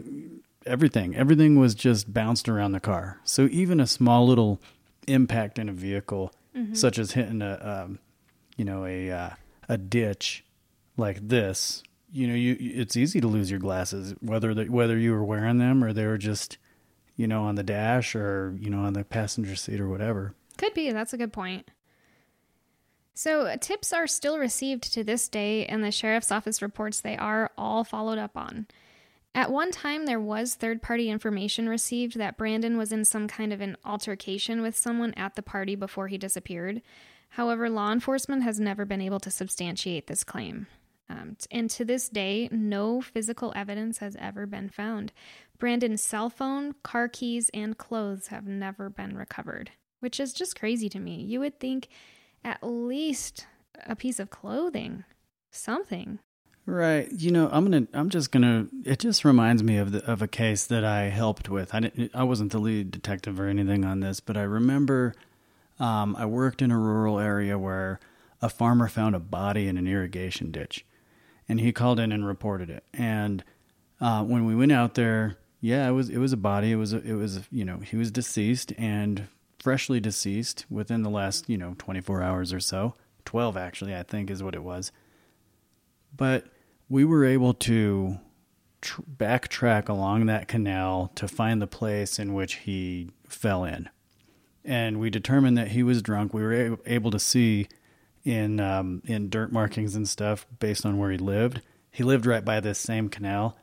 everything, 0.65 1.15
everything 1.17 1.59
was 1.59 1.75
just 1.75 2.13
bounced 2.13 2.49
around 2.49 2.73
the 2.73 2.81
car. 2.81 3.21
So 3.25 3.49
even 3.51 3.81
a 3.81 3.87
small 3.87 4.27
little 4.27 4.61
impact 5.07 5.59
in 5.59 5.69
a 5.69 5.73
vehicle, 5.73 6.33
such 6.73 6.99
as 6.99 7.13
hitting 7.13 7.43
a, 7.43 7.85
um, 7.85 7.99
you 8.57 8.65
know, 8.65 8.85
a 8.87 9.11
uh, 9.11 9.31
a 9.69 9.79
ditch 9.79 10.45
like 10.97 11.29
this, 11.29 11.83
you 12.13 12.27
know, 12.27 12.35
you 12.35 12.57
it's 12.61 12.97
easy 12.97 13.21
to 13.21 13.27
lose 13.27 13.51
your 13.51 13.59
glasses, 13.61 14.15
whether 14.21 14.55
the, 14.55 14.67
whether 14.67 14.99
you 14.99 15.13
were 15.13 15.25
wearing 15.25 15.59
them 15.59 15.83
or 15.83 15.93
they 15.93 16.07
were 16.07 16.19
just, 16.19 16.59
you 17.17 17.27
know, 17.27 17.45
on 17.45 17.55
the 17.55 17.63
dash 17.63 18.15
or 18.15 18.57
you 18.59 18.71
know 18.71 18.81
on 18.81 18.93
the 18.93 19.05
passenger 19.05 19.57
seat 19.57 19.81
or 19.81 19.89
whatever. 19.89 20.35
Could 20.59 20.75
be. 20.75 20.91
That's 20.91 21.13
a 21.13 21.19
good 21.19 21.33
point. 21.33 21.71
So, 23.15 23.43
uh, 23.43 23.57
tips 23.59 23.93
are 23.93 24.07
still 24.07 24.39
received 24.39 24.93
to 24.95 25.05
this 25.05 25.29
day, 25.29 25.67
and 25.67 25.85
the 25.85 25.91
sheriff's 25.91 26.33
office 26.33 26.63
reports 26.63 27.01
they 27.01 27.17
are 27.17 27.51
all 27.59 27.85
followed 27.85 28.19
up 28.19 28.37
on. 28.37 28.67
At 29.35 29.51
one 29.51 29.71
time, 29.71 30.07
there 30.07 30.21
was 30.21 30.55
third 30.55 30.83
party 30.83 31.09
information 31.09 31.69
received 31.69 32.19
that 32.19 32.37
Brandon 32.37 32.77
was 32.77 32.93
in 32.93 33.05
some 33.05 33.29
kind 33.29 33.53
of 33.53 33.61
an 33.61 33.77
altercation 33.85 34.61
with 34.61 34.77
someone 34.77 35.15
at 35.15 35.37
the 35.37 35.43
party 35.43 35.75
before 35.75 36.09
he 36.09 36.19
disappeared. 36.19 36.83
However, 37.31 37.71
law 37.71 37.93
enforcement 37.93 38.43
has 38.43 38.61
never 38.61 38.85
been 38.85 39.01
able 39.01 39.21
to 39.21 39.31
substantiate 39.31 40.07
this 40.07 40.23
claim. 40.23 40.67
Um, 41.13 41.37
and 41.51 41.69
to 41.71 41.85
this 41.85 42.09
day, 42.09 42.49
no 42.51 43.01
physical 43.01 43.53
evidence 43.55 43.99
has 43.99 44.17
ever 44.19 44.47
been 44.47 44.69
found. 44.69 45.13
Brandon's 45.59 46.03
cell 46.03 46.31
phone, 46.31 46.75
car 46.83 47.09
keys, 47.09 47.51
and 47.53 47.77
clothes 47.77 48.29
have 48.29 48.47
never 48.47 48.89
been 48.89 49.17
recovered, 49.17 49.71
which 50.01 50.19
is 50.19 50.33
just 50.33 50.59
crazy 50.59 50.89
to 50.89 50.99
me. 50.99 51.21
You 51.23 51.41
would 51.41 51.61
think 51.61 51.89
at 52.45 52.63
least 52.63 53.47
a 53.87 53.95
piece 53.95 54.19
of 54.19 54.31
clothing, 54.31 55.05
something. 55.51 56.19
Right. 56.65 57.11
You 57.11 57.33
know, 57.33 57.49
I'm 57.51 57.65
gonna. 57.65 57.89
I'm 57.93 58.09
just 58.09 58.31
gonna. 58.31 58.69
It 58.85 59.01
just 59.01 59.25
reminds 59.25 59.63
me 59.63 59.79
of 59.79 59.93
the 59.93 60.05
of 60.11 60.23
a 60.23 60.29
case 60.29 60.67
that 60.67 60.85
I 60.85 61.05
helped 61.05 61.49
with. 61.49 61.75
I 61.75 61.81
didn't. 61.81 62.13
I 62.15 62.23
wasn't 62.23 62.53
the 62.53 62.61
lead 62.61 62.93
detective 62.93 63.41
or 63.41 63.49
anything 63.49 63.85
on 63.85 64.01
this, 64.01 64.21
but 64.21 64.37
I 64.37 64.43
remember 64.43 65.15
um, 65.81 66.15
I 66.17 66.25
worked 66.27 66.63
in 66.63 66.71
a 66.71 66.79
rural 66.79 67.19
area 67.19 67.59
where 67.59 67.99
a 68.41 68.49
farmer 68.49 68.89
found 68.89 69.17
a 69.17 69.21
body 69.21 69.67
in 69.67 69.77
an 69.77 69.89
irrigation 69.89 70.53
ditch, 70.53 70.85
and 71.49 71.61
he 71.61 71.73
called 71.73 71.99
in 71.99 72.13
and 72.13 72.27
reported 72.27 72.71
it. 72.71 72.85
And 72.93 73.45
uh, 74.01 74.25
when 74.25 74.45
we 74.45 74.55
went 74.55 74.73
out 74.73 74.95
there, 74.95 75.39
yeah, 75.61 75.89
it 75.89 75.93
was 75.93 76.09
it 76.09 76.19
was 76.19 76.33
a 76.33 76.37
body. 76.37 76.73
It 76.73 76.77
was 76.77 76.93
a, 76.93 77.03
it 77.03 77.15
was 77.15 77.41
you 77.51 77.65
know 77.65 77.79
he 77.79 77.97
was 77.97 78.11
deceased 78.11 78.73
and 78.79 79.29
freshly 79.59 80.01
deceased 80.01 80.67
within 80.69 81.03
the 81.03 81.11
last 81.11 81.49
you 81.49 81.57
know 81.57 81.75
24 81.79 82.23
hours 82.23 82.53
or 82.53 82.61
so. 82.61 82.95
12 83.25 83.57
actually, 83.57 83.95
I 83.95 84.03
think 84.03 84.31
is 84.31 84.43
what 84.43 84.55
it 84.55 84.65
was 84.65 84.91
but 86.17 86.47
we 86.89 87.05
were 87.05 87.25
able 87.25 87.55
to 87.55 88.19
tr- 88.81 89.03
backtrack 89.03 89.89
along 89.89 90.27
that 90.27 90.49
canal 90.49 91.11
to 91.15 91.27
find 91.27 91.61
the 91.61 91.67
place 91.67 92.19
in 92.19 92.35
which 92.35 92.55
he 92.57 93.11
fell 93.27 93.65
in. 93.65 93.89
And 94.65 95.01
we 95.01 95.11
determined 95.11 95.59
that 95.59 95.69
he 95.69 95.83
was 95.83 96.03
drunk. 96.03 96.33
We 96.33 96.43
were 96.43 96.79
able 96.87 97.11
to 97.11 97.19
see 97.19 97.69
in 98.25 98.61
um, 98.61 99.03
in 99.07 99.29
dirt 99.29 99.53
markings 99.53 99.95
and 99.95 100.09
stuff 100.09 100.47
based 100.59 100.87
on 100.87 100.99
where 100.99 101.11
he 101.11 101.19
lived. 101.19 101.61
He 101.91 102.03
lived 102.05 102.27
right 102.27 102.45
by 102.45 102.61
this 102.61 102.79
same 102.79 103.09
canal. 103.09 103.57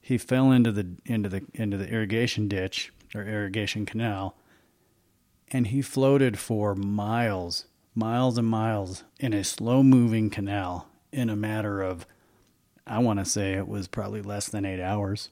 He 0.00 0.18
fell 0.18 0.50
into 0.52 0.70
the 0.72 0.86
into 1.06 1.28
the 1.28 1.42
into 1.54 1.76
the 1.76 1.88
irrigation 1.88 2.48
ditch 2.48 2.92
or 3.14 3.22
irrigation 3.26 3.86
canal, 3.86 4.36
and 5.50 5.68
he 5.68 5.80
floated 5.82 6.38
for 6.38 6.74
miles, 6.74 7.66
miles 7.94 8.38
and 8.38 8.46
miles 8.48 9.04
in 9.18 9.32
a 9.32 9.44
slow 9.44 9.82
moving 9.82 10.30
canal 10.30 10.88
in 11.12 11.30
a 11.30 11.36
matter 11.36 11.80
of, 11.80 12.06
I 12.86 12.98
want 12.98 13.20
to 13.20 13.24
say 13.24 13.52
it 13.54 13.68
was 13.68 13.86
probably 13.86 14.20
less 14.20 14.48
than 14.48 14.64
eight 14.64 14.80
hours. 14.82 15.30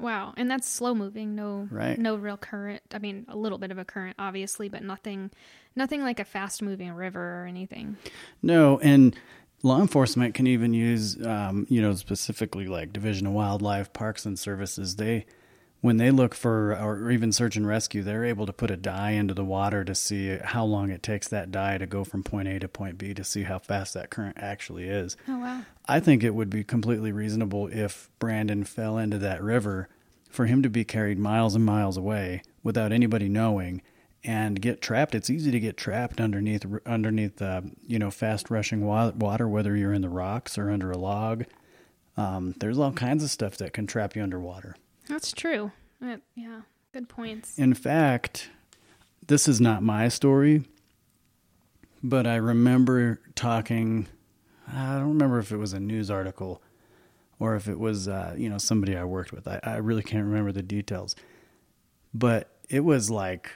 Wow, 0.00 0.34
and 0.36 0.50
that's 0.50 0.68
slow 0.68 0.94
moving, 0.94 1.34
no 1.34 1.68
Right. 1.70 1.98
no 1.98 2.16
real 2.16 2.36
current. 2.36 2.82
I 2.92 2.98
mean, 2.98 3.26
a 3.28 3.36
little 3.36 3.58
bit 3.58 3.70
of 3.70 3.78
a 3.78 3.84
current 3.84 4.16
obviously, 4.18 4.68
but 4.68 4.82
nothing 4.82 5.30
nothing 5.76 6.02
like 6.02 6.20
a 6.20 6.24
fast 6.24 6.62
moving 6.62 6.92
river 6.92 7.42
or 7.42 7.46
anything. 7.46 7.96
No, 8.42 8.78
and 8.80 9.16
law 9.62 9.80
enforcement 9.80 10.34
can 10.34 10.46
even 10.46 10.74
use, 10.74 11.24
um, 11.24 11.66
you 11.68 11.80
know, 11.80 11.94
specifically 11.94 12.66
like 12.66 12.92
Division 12.92 13.26
of 13.26 13.32
Wildlife, 13.32 13.92
Parks 13.92 14.24
and 14.24 14.38
Services. 14.38 14.96
They, 14.96 15.26
when 15.80 15.96
they 15.96 16.10
look 16.10 16.34
for, 16.34 16.74
or 16.76 17.10
even 17.10 17.32
search 17.32 17.56
and 17.56 17.66
rescue, 17.66 18.02
they're 18.02 18.24
able 18.24 18.46
to 18.46 18.52
put 18.52 18.70
a 18.70 18.76
dye 18.76 19.12
into 19.12 19.34
the 19.34 19.44
water 19.44 19.84
to 19.84 19.94
see 19.94 20.36
how 20.42 20.64
long 20.64 20.90
it 20.90 21.02
takes 21.02 21.28
that 21.28 21.50
dye 21.50 21.78
to 21.78 21.86
go 21.86 22.04
from 22.04 22.22
point 22.22 22.48
A 22.48 22.58
to 22.58 22.68
point 22.68 22.98
B 22.98 23.14
to 23.14 23.24
see 23.24 23.44
how 23.44 23.58
fast 23.58 23.94
that 23.94 24.10
current 24.10 24.36
actually 24.38 24.88
is. 24.88 25.16
Oh 25.28 25.38
wow. 25.38 25.62
I 25.86 26.00
think 26.00 26.22
it 26.22 26.34
would 26.34 26.50
be 26.50 26.64
completely 26.64 27.12
reasonable 27.12 27.68
if 27.68 28.10
Brandon 28.18 28.64
fell 28.64 28.98
into 28.98 29.18
that 29.18 29.42
river 29.42 29.88
for 30.28 30.46
him 30.46 30.62
to 30.62 30.70
be 30.70 30.84
carried 30.84 31.18
miles 31.18 31.54
and 31.54 31.64
miles 31.64 31.96
away 31.96 32.42
without 32.62 32.92
anybody 32.92 33.28
knowing 33.28 33.82
and 34.24 34.60
get 34.60 34.82
trapped. 34.82 35.14
It's 35.14 35.30
easy 35.30 35.50
to 35.50 35.60
get 35.60 35.76
trapped 35.76 36.20
underneath 36.20 36.64
underneath 36.86 37.40
uh, 37.40 37.62
you 37.86 37.98
know 37.98 38.10
fast 38.10 38.50
rushing 38.50 38.84
water, 38.84 39.48
whether 39.48 39.76
you're 39.76 39.92
in 39.92 40.02
the 40.02 40.08
rocks 40.08 40.58
or 40.58 40.70
under 40.70 40.90
a 40.90 40.98
log. 40.98 41.44
Um, 42.16 42.54
there's 42.58 42.78
all 42.78 42.92
kinds 42.92 43.24
of 43.24 43.30
stuff 43.30 43.56
that 43.58 43.72
can 43.72 43.86
trap 43.86 44.14
you 44.14 44.22
underwater. 44.22 44.76
That's 45.08 45.32
true. 45.32 45.72
Uh, 46.04 46.16
yeah, 46.34 46.62
good 46.92 47.08
points. 47.08 47.58
In 47.58 47.74
fact, 47.74 48.50
this 49.26 49.48
is 49.48 49.60
not 49.60 49.82
my 49.82 50.08
story, 50.08 50.64
but 52.02 52.26
I 52.26 52.36
remember 52.36 53.20
talking. 53.34 54.06
I 54.72 54.94
don't 54.98 55.08
remember 55.08 55.38
if 55.38 55.50
it 55.50 55.56
was 55.56 55.72
a 55.72 55.80
news 55.80 56.10
article 56.10 56.62
or 57.40 57.56
if 57.56 57.66
it 57.66 57.78
was, 57.80 58.06
uh, 58.06 58.34
you 58.36 58.48
know, 58.48 58.58
somebody 58.58 58.96
I 58.96 59.02
worked 59.02 59.32
with. 59.32 59.48
I, 59.48 59.58
I 59.64 59.76
really 59.78 60.02
can't 60.02 60.24
remember 60.24 60.52
the 60.52 60.62
details, 60.62 61.16
but 62.14 62.56
it 62.68 62.80
was 62.80 63.10
like 63.10 63.50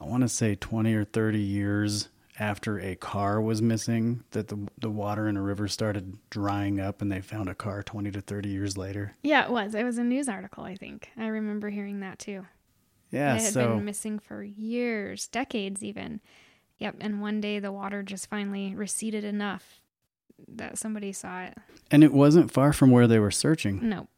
I 0.00 0.04
want 0.04 0.22
to 0.22 0.28
say 0.28 0.54
twenty 0.54 0.94
or 0.94 1.04
thirty 1.04 1.40
years 1.40 2.08
after 2.38 2.78
a 2.78 2.94
car 2.96 3.40
was 3.40 3.62
missing 3.62 4.22
that 4.32 4.48
the 4.48 4.58
the 4.78 4.90
water 4.90 5.26
in 5.28 5.36
a 5.36 5.42
river 5.42 5.68
started 5.68 6.18
drying 6.30 6.78
up, 6.80 7.00
and 7.00 7.10
they 7.10 7.20
found 7.20 7.48
a 7.48 7.54
car 7.54 7.82
twenty 7.82 8.10
to 8.10 8.20
thirty 8.20 8.50
years 8.50 8.76
later. 8.76 9.14
Yeah, 9.22 9.44
it 9.44 9.50
was. 9.50 9.74
It 9.74 9.84
was 9.84 9.98
a 9.98 10.04
news 10.04 10.28
article, 10.28 10.64
I 10.64 10.74
think. 10.76 11.10
I 11.16 11.26
remember 11.28 11.70
hearing 11.70 12.00
that 12.00 12.18
too. 12.18 12.46
Yeah, 13.10 13.36
it 13.36 13.42
had 13.42 13.52
so 13.52 13.76
been 13.76 13.84
missing 13.84 14.18
for 14.18 14.42
years, 14.42 15.28
decades 15.28 15.82
even. 15.82 16.20
Yep, 16.78 16.96
and 17.00 17.22
one 17.22 17.40
day 17.40 17.58
the 17.58 17.72
water 17.72 18.02
just 18.02 18.28
finally 18.28 18.74
receded 18.74 19.24
enough 19.24 19.80
that 20.48 20.76
somebody 20.76 21.12
saw 21.12 21.44
it. 21.44 21.56
and 21.90 22.04
it 22.04 22.12
wasn't 22.12 22.50
far 22.50 22.74
from 22.74 22.90
where 22.90 23.06
they 23.06 23.18
were 23.18 23.30
searching. 23.30 23.88
No, 23.88 24.08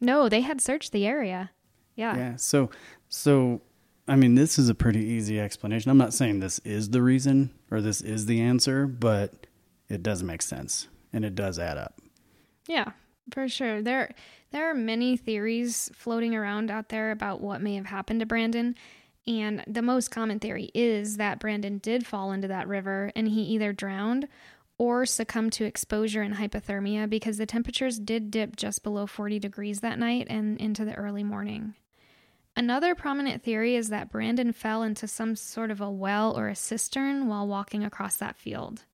No, 0.00 0.28
they 0.28 0.40
had 0.40 0.60
searched 0.60 0.90
the 0.90 1.06
area. 1.06 1.50
Yeah. 1.94 2.16
Yeah. 2.16 2.36
So, 2.36 2.70
so, 3.08 3.60
I 4.08 4.16
mean, 4.16 4.34
this 4.34 4.58
is 4.58 4.70
a 4.70 4.74
pretty 4.74 5.04
easy 5.04 5.38
explanation. 5.38 5.90
I'm 5.90 5.98
not 5.98 6.14
saying 6.14 6.40
this 6.40 6.58
is 6.60 6.90
the 6.90 7.02
reason 7.02 7.50
or 7.70 7.82
this 7.82 8.00
is 8.00 8.24
the 8.24 8.40
answer, 8.40 8.86
but 8.86 9.46
it 9.88 10.02
does 10.02 10.22
make 10.22 10.40
sense 10.40 10.88
and 11.12 11.24
it 11.24 11.34
does 11.34 11.58
add 11.58 11.76
up. 11.76 12.00
Yeah, 12.66 12.92
for 13.32 13.48
sure. 13.48 13.82
There 13.82 14.14
there 14.50 14.70
are 14.70 14.74
many 14.74 15.18
theories 15.18 15.90
floating 15.94 16.34
around 16.34 16.70
out 16.70 16.88
there 16.88 17.10
about 17.10 17.42
what 17.42 17.60
may 17.60 17.74
have 17.74 17.86
happened 17.86 18.20
to 18.20 18.26
Brandon. 18.26 18.74
And 19.26 19.62
the 19.66 19.82
most 19.82 20.10
common 20.10 20.40
theory 20.40 20.70
is 20.72 21.18
that 21.18 21.38
Brandon 21.38 21.76
did 21.76 22.06
fall 22.06 22.32
into 22.32 22.48
that 22.48 22.66
river 22.66 23.12
and 23.14 23.28
he 23.28 23.42
either 23.42 23.74
drowned 23.74 24.26
or 24.78 25.04
succumbed 25.04 25.52
to 25.54 25.64
exposure 25.64 26.22
and 26.22 26.36
hypothermia 26.36 27.10
because 27.10 27.36
the 27.36 27.44
temperatures 27.44 27.98
did 27.98 28.30
dip 28.30 28.56
just 28.56 28.82
below 28.82 29.06
40 29.06 29.38
degrees 29.38 29.80
that 29.80 29.98
night 29.98 30.26
and 30.30 30.58
into 30.58 30.86
the 30.86 30.94
early 30.94 31.24
morning. 31.24 31.74
Another 32.58 32.96
prominent 32.96 33.44
theory 33.44 33.76
is 33.76 33.88
that 33.90 34.10
Brandon 34.10 34.52
fell 34.52 34.82
into 34.82 35.06
some 35.06 35.36
sort 35.36 35.70
of 35.70 35.80
a 35.80 35.88
well 35.88 36.36
or 36.36 36.48
a 36.48 36.56
cistern 36.56 37.28
while 37.28 37.46
walking 37.46 37.84
across 37.84 38.16
that 38.16 38.36
field. 38.36 38.84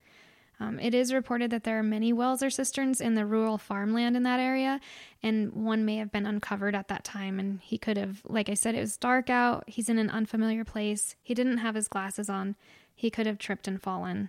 Um, 0.60 0.78
it 0.78 0.94
is 0.94 1.14
reported 1.14 1.50
that 1.50 1.64
there 1.64 1.78
are 1.78 1.82
many 1.82 2.12
wells 2.12 2.42
or 2.42 2.50
cisterns 2.50 3.00
in 3.00 3.14
the 3.14 3.24
rural 3.24 3.56
farmland 3.56 4.18
in 4.18 4.22
that 4.24 4.38
area, 4.38 4.80
and 5.22 5.50
one 5.54 5.86
may 5.86 5.96
have 5.96 6.12
been 6.12 6.26
uncovered 6.26 6.74
at 6.74 6.88
that 6.88 7.04
time. 7.04 7.40
And 7.40 7.58
he 7.62 7.78
could 7.78 7.96
have, 7.96 8.20
like 8.26 8.50
I 8.50 8.54
said, 8.54 8.74
it 8.74 8.80
was 8.80 8.98
dark 8.98 9.30
out. 9.30 9.64
He's 9.66 9.88
in 9.88 9.96
an 9.96 10.10
unfamiliar 10.10 10.66
place. 10.66 11.16
He 11.22 11.32
didn't 11.32 11.56
have 11.56 11.74
his 11.74 11.88
glasses 11.88 12.28
on. 12.28 12.56
He 12.94 13.08
could 13.08 13.24
have 13.24 13.38
tripped 13.38 13.66
and 13.66 13.80
fallen. 13.80 14.28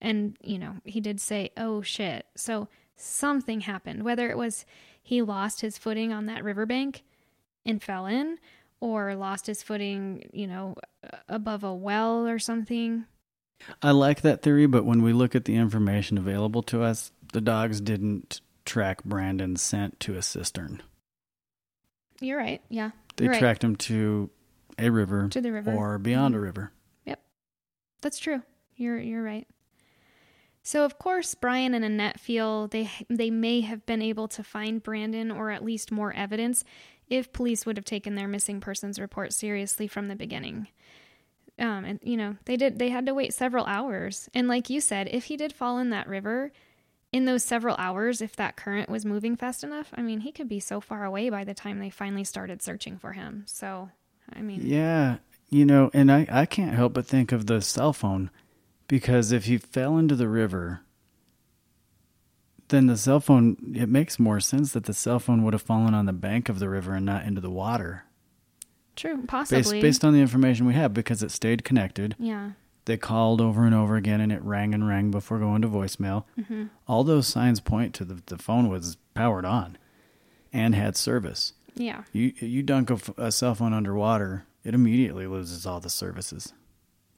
And, 0.00 0.36
you 0.44 0.60
know, 0.60 0.76
he 0.84 1.00
did 1.00 1.20
say, 1.20 1.50
oh 1.56 1.82
shit. 1.82 2.26
So 2.36 2.68
something 2.94 3.62
happened, 3.62 4.04
whether 4.04 4.30
it 4.30 4.38
was 4.38 4.64
he 5.02 5.22
lost 5.22 5.60
his 5.60 5.76
footing 5.76 6.12
on 6.12 6.26
that 6.26 6.44
riverbank 6.44 7.02
and 7.64 7.82
fell 7.82 8.06
in, 8.06 8.38
or 8.80 9.14
lost 9.14 9.46
his 9.46 9.62
footing, 9.62 10.28
you 10.32 10.46
know, 10.46 10.74
above 11.28 11.64
a 11.64 11.74
well 11.74 12.26
or 12.26 12.38
something. 12.38 13.04
I 13.82 13.90
like 13.92 14.20
that 14.20 14.42
theory, 14.42 14.66
but 14.66 14.84
when 14.84 15.02
we 15.02 15.12
look 15.12 15.34
at 15.34 15.46
the 15.46 15.56
information 15.56 16.18
available 16.18 16.62
to 16.64 16.82
us, 16.82 17.10
the 17.32 17.40
dogs 17.40 17.80
didn't 17.80 18.40
track 18.66 19.02
Brandon's 19.04 19.62
scent 19.62 19.98
to 20.00 20.14
a 20.16 20.22
cistern. 20.22 20.82
You're 22.20 22.38
right. 22.38 22.62
Yeah. 22.68 22.90
They 23.16 23.28
Right. 23.28 23.38
tracked 23.38 23.64
him 23.64 23.76
to 23.76 24.30
a 24.78 24.90
river, 24.90 25.28
To 25.28 25.40
the 25.40 25.52
river. 25.52 25.72
or 25.72 25.98
beyond 25.98 26.34
Mhm. 26.34 26.38
a 26.38 26.40
river. 26.40 26.72
Yep, 27.06 27.22
that's 28.02 28.18
true. 28.18 28.42
You're 28.76 28.98
you're 28.98 29.22
right. 29.22 29.46
So 30.62 30.84
of 30.84 30.98
course 30.98 31.34
Brian 31.34 31.72
and 31.74 31.84
Annette 31.84 32.20
feel 32.20 32.68
they 32.68 32.90
they 33.08 33.30
may 33.30 33.60
have 33.62 33.86
been 33.86 34.02
able 34.02 34.28
to 34.28 34.42
find 34.42 34.82
Brandon 34.82 35.30
or 35.30 35.50
at 35.50 35.64
least 35.64 35.90
more 35.92 36.12
evidence 36.12 36.64
if 37.08 37.32
police 37.32 37.64
would 37.64 37.76
have 37.76 37.84
taken 37.84 38.14
their 38.14 38.28
missing 38.28 38.60
persons 38.60 38.98
report 38.98 39.32
seriously 39.32 39.86
from 39.86 40.08
the 40.08 40.16
beginning. 40.16 40.68
Um, 41.58 41.84
and 41.84 42.00
you 42.02 42.16
know 42.16 42.36
they 42.44 42.56
did 42.56 42.78
they 42.78 42.90
had 42.90 43.06
to 43.06 43.14
wait 43.14 43.32
several 43.32 43.64
hours, 43.64 44.28
and 44.34 44.46
like 44.46 44.68
you 44.68 44.80
said, 44.80 45.08
if 45.10 45.24
he 45.24 45.36
did 45.36 45.54
fall 45.54 45.78
in 45.78 45.88
that 45.90 46.06
river, 46.06 46.52
in 47.12 47.24
those 47.24 47.42
several 47.42 47.76
hours, 47.78 48.20
if 48.20 48.36
that 48.36 48.56
current 48.56 48.90
was 48.90 49.06
moving 49.06 49.36
fast 49.36 49.64
enough, 49.64 49.88
I 49.94 50.02
mean 50.02 50.20
he 50.20 50.32
could 50.32 50.48
be 50.48 50.60
so 50.60 50.80
far 50.80 51.04
away 51.04 51.30
by 51.30 51.44
the 51.44 51.54
time 51.54 51.78
they 51.78 51.88
finally 51.88 52.24
started 52.24 52.60
searching 52.60 52.98
for 52.98 53.12
him. 53.12 53.44
So 53.46 53.88
I 54.30 54.42
mean, 54.42 54.60
Yeah, 54.64 55.16
you 55.48 55.64
know, 55.64 55.90
and 55.94 56.12
I, 56.12 56.26
I 56.30 56.44
can't 56.44 56.74
help 56.74 56.92
but 56.92 57.06
think 57.06 57.32
of 57.32 57.46
the 57.46 57.62
cell 57.62 57.94
phone 57.94 58.30
because 58.88 59.32
if 59.32 59.44
he 59.46 59.56
fell 59.56 59.96
into 59.96 60.14
the 60.14 60.28
river, 60.28 60.80
then 62.68 62.86
the 62.86 62.96
cell 62.96 63.20
phone, 63.20 63.56
it 63.74 63.88
makes 63.88 64.18
more 64.18 64.40
sense 64.40 64.72
that 64.72 64.84
the 64.84 64.94
cell 64.94 65.18
phone 65.18 65.42
would 65.44 65.52
have 65.54 65.62
fallen 65.62 65.94
on 65.94 66.06
the 66.06 66.12
bank 66.12 66.48
of 66.48 66.58
the 66.58 66.68
river 66.68 66.94
and 66.94 67.06
not 67.06 67.24
into 67.24 67.40
the 67.40 67.50
water. 67.50 68.04
true, 68.96 69.16
Based, 69.18 69.28
possibly, 69.28 69.80
based 69.80 70.04
on 70.04 70.12
the 70.14 70.20
information 70.20 70.66
we 70.66 70.74
have, 70.74 70.92
because 70.94 71.22
it 71.22 71.30
stayed 71.30 71.64
connected. 71.64 72.14
yeah. 72.18 72.52
They 72.86 72.96
called 72.96 73.40
over 73.40 73.64
and 73.66 73.74
over 73.74 73.96
again 73.96 74.20
and 74.20 74.30
it 74.30 74.40
rang 74.44 74.72
and 74.72 74.86
rang 74.86 75.10
before 75.10 75.40
going 75.40 75.60
to 75.62 75.68
voicemail. 75.68 76.22
hmm 76.46 76.66
All 76.86 77.02
those 77.02 77.26
signs 77.26 77.58
point 77.58 77.94
to 77.96 78.04
the, 78.04 78.22
the 78.26 78.38
phone 78.38 78.68
was 78.68 78.96
powered 79.12 79.44
on 79.44 79.76
and 80.52 80.72
had 80.72 80.96
service. 80.96 81.52
Yeah. 81.74 82.04
You, 82.12 82.32
you 82.38 82.62
dunk 82.62 82.92
a 83.18 83.32
cell 83.32 83.56
phone 83.56 83.72
underwater, 83.72 84.46
it 84.62 84.72
immediately 84.72 85.26
loses 85.26 85.66
all 85.66 85.80
the 85.80 85.90
services. 85.90 86.52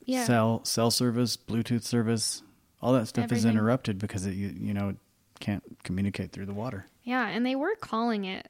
Yeah. 0.06 0.24
cell 0.24 0.62
cell 0.64 0.90
service, 0.90 1.36
Bluetooth 1.36 1.82
service, 1.82 2.42
all 2.80 2.94
that 2.94 3.06
stuff 3.08 3.30
is 3.30 3.44
interrupted 3.44 3.98
because 3.98 4.24
it 4.24 4.32
you 4.32 4.48
you 4.58 4.72
know 4.72 4.94
can't 5.40 5.62
communicate 5.84 6.32
through 6.32 6.46
the 6.46 6.54
water. 6.54 6.86
Yeah, 7.04 7.26
and 7.28 7.44
they 7.46 7.56
were 7.56 7.74
calling 7.80 8.24
it 8.24 8.48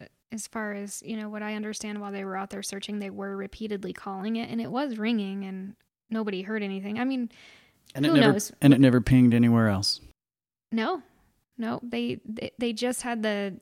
uh, 0.00 0.04
as 0.30 0.46
far 0.46 0.72
as, 0.74 1.02
you 1.04 1.16
know, 1.16 1.28
what 1.28 1.42
I 1.42 1.54
understand 1.54 2.00
while 2.00 2.12
they 2.12 2.24
were 2.24 2.36
out 2.36 2.50
there 2.50 2.62
searching, 2.62 2.98
they 2.98 3.10
were 3.10 3.36
repeatedly 3.36 3.92
calling 3.92 4.36
it 4.36 4.50
and 4.50 4.60
it 4.60 4.70
was 4.70 4.98
ringing 4.98 5.44
and 5.44 5.74
nobody 6.10 6.42
heard 6.42 6.62
anything. 6.62 6.98
I 6.98 7.04
mean, 7.04 7.30
And 7.94 8.04
it 8.06 8.10
Who 8.10 8.16
never 8.16 8.32
knows? 8.32 8.52
and 8.60 8.72
it 8.74 8.80
never 8.80 9.00
pinged 9.00 9.34
anywhere 9.34 9.68
else. 9.68 10.00
no. 10.70 11.02
No, 11.58 11.80
they 11.82 12.18
they, 12.24 12.50
they 12.58 12.72
just 12.72 13.02
had 13.02 13.22
the 13.22 13.60